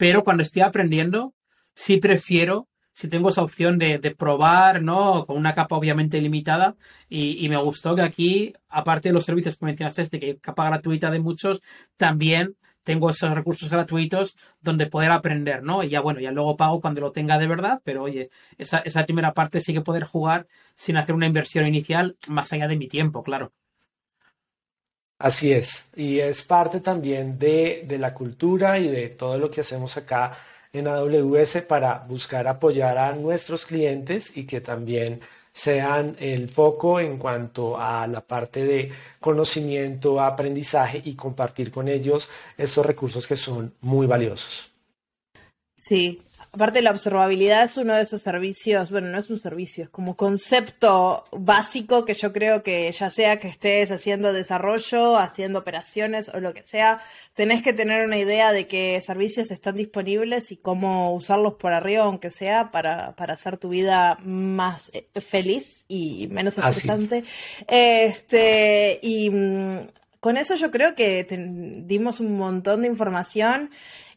[0.03, 1.33] Pero cuando estoy aprendiendo,
[1.77, 5.25] sí prefiero, si tengo esa opción de, probar, ¿no?
[5.25, 6.75] Con una capa obviamente limitada.
[7.09, 11.09] Y, me gustó que aquí, aparte de los servicios que mencionaste, de que capa gratuita
[11.13, 11.63] de muchos,
[11.97, 15.85] también tengo esos recursos gratuitos donde poder aprender, ¿no?
[15.85, 18.29] Y ya bueno, ya luego pago cuando lo tenga de verdad, pero oye,
[18.59, 22.67] esa, esa primera parte sí que poder jugar sin hacer una inversión inicial más allá
[22.67, 23.53] de mi tiempo, claro.
[25.23, 29.97] Así es, y es parte también de, la cultura y de todo lo que hacemos
[29.97, 30.37] acá
[30.73, 35.21] en AWS para buscar apoyar a nuestros clientes y que también
[35.53, 42.29] sean el foco en cuanto a la parte de conocimiento, aprendizaje y compartir con ellos
[42.59, 44.73] estos recursos que son muy valiosos.
[45.77, 46.21] Sí,
[46.55, 50.17] Aparte, la observabilidad es uno de esos servicios, bueno, no es un servicio, es como
[50.19, 56.41] concepto básico que yo creo que ya sea que estés haciendo desarrollo, haciendo operaciones o
[56.41, 57.01] lo que sea,
[57.33, 62.05] tenés que tener una idea de qué servicios están disponibles y cómo usarlos por arriba,
[62.05, 67.25] aunque sea, para, para hacer tu vida más eh, feliz y menos estresante.
[67.67, 69.79] Este, y mm,
[70.21, 71.27] con eso yo creo que
[71.87, 73.71] dimos un montón de información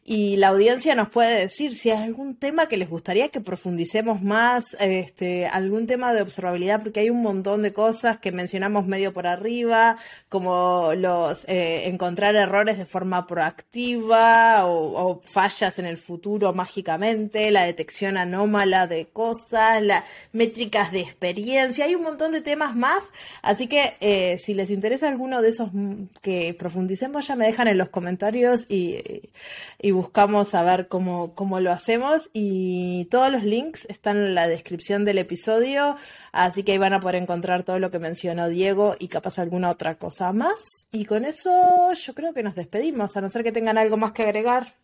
[0.08, 4.22] y la audiencia nos puede decir si hay algún tema que les gustaría que profundicemos
[4.22, 9.12] más, este, algún tema de observabilidad, porque hay un montón de cosas que mencionamos medio
[9.12, 9.96] por arriba,
[10.28, 17.64] como los eh, encontrar errores de forma proactiva o, fallas en el futuro mágicamente, la
[17.64, 23.02] detección anómala de cosas, las métricas de experiencia, hay un montón de temas más,
[23.42, 25.70] así que eh, si les interesa alguno de esos
[26.22, 29.26] que profundicemos ya me dejan en los comentarios y
[29.96, 35.04] buscamos a ver cómo, cómo lo hacemos y todos los links están en la descripción
[35.04, 35.96] del episodio,
[36.32, 39.70] así que ahí van a poder encontrar todo lo que mencionó Diego y capaz alguna
[39.70, 40.86] otra cosa más.
[40.92, 44.12] Y con eso yo creo que nos despedimos, a no ser que tengan algo más
[44.12, 44.74] que agregar.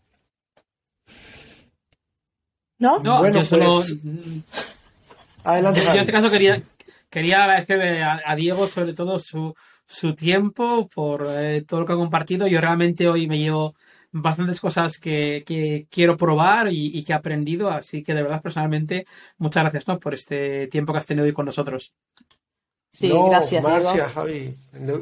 [2.78, 2.98] ¿No?
[2.98, 3.74] No, yo solo...
[3.74, 4.00] Pues,
[5.44, 5.80] adelante.
[5.84, 6.62] Yo en este caso quería,
[7.10, 9.54] quería agradecer a, Diego sobre todo su,
[9.86, 12.46] su tiempo por eh, todo lo que ha compartido.
[12.46, 13.74] Yo realmente hoy me llevo
[14.12, 17.70] bastantes cosas que, quiero probar y, que he aprendido.
[17.70, 19.06] Así que de verdad, personalmente,
[19.38, 19.98] muchas gracias ¿no?
[19.98, 21.92] por este tiempo que has tenido hoy con nosotros.
[22.92, 23.62] Sí, gracias.
[23.62, 24.54] Marcia, Javi,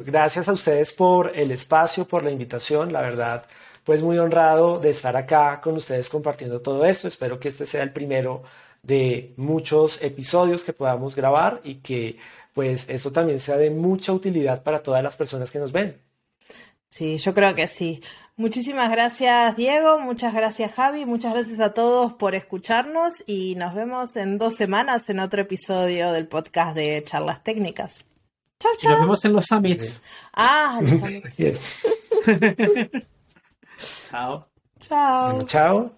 [0.04, 2.92] gracias a ustedes por el espacio, por la invitación.
[2.92, 3.44] La verdad,
[3.82, 7.08] pues muy honrado de estar acá con ustedes compartiendo todo esto.
[7.08, 8.44] Espero que este sea el primero
[8.82, 12.16] de muchos episodios que podamos grabar y que
[12.54, 16.00] pues esto también sea de mucha utilidad para todas las personas que nos ven.
[16.88, 18.02] Sí, yo creo que sí.
[18.40, 24.16] Muchísimas gracias Diego, muchas gracias Javi, muchas gracias a todos por escucharnos y nos vemos
[24.16, 28.02] en dos semanas en otro episodio del podcast de charlas técnicas.
[28.58, 28.92] Chao, chao.
[28.92, 30.00] Nos vemos en los summits.
[30.32, 31.36] Ah, los summits.
[34.10, 34.48] chao.
[34.78, 35.42] Chao.
[35.42, 35.92] chao.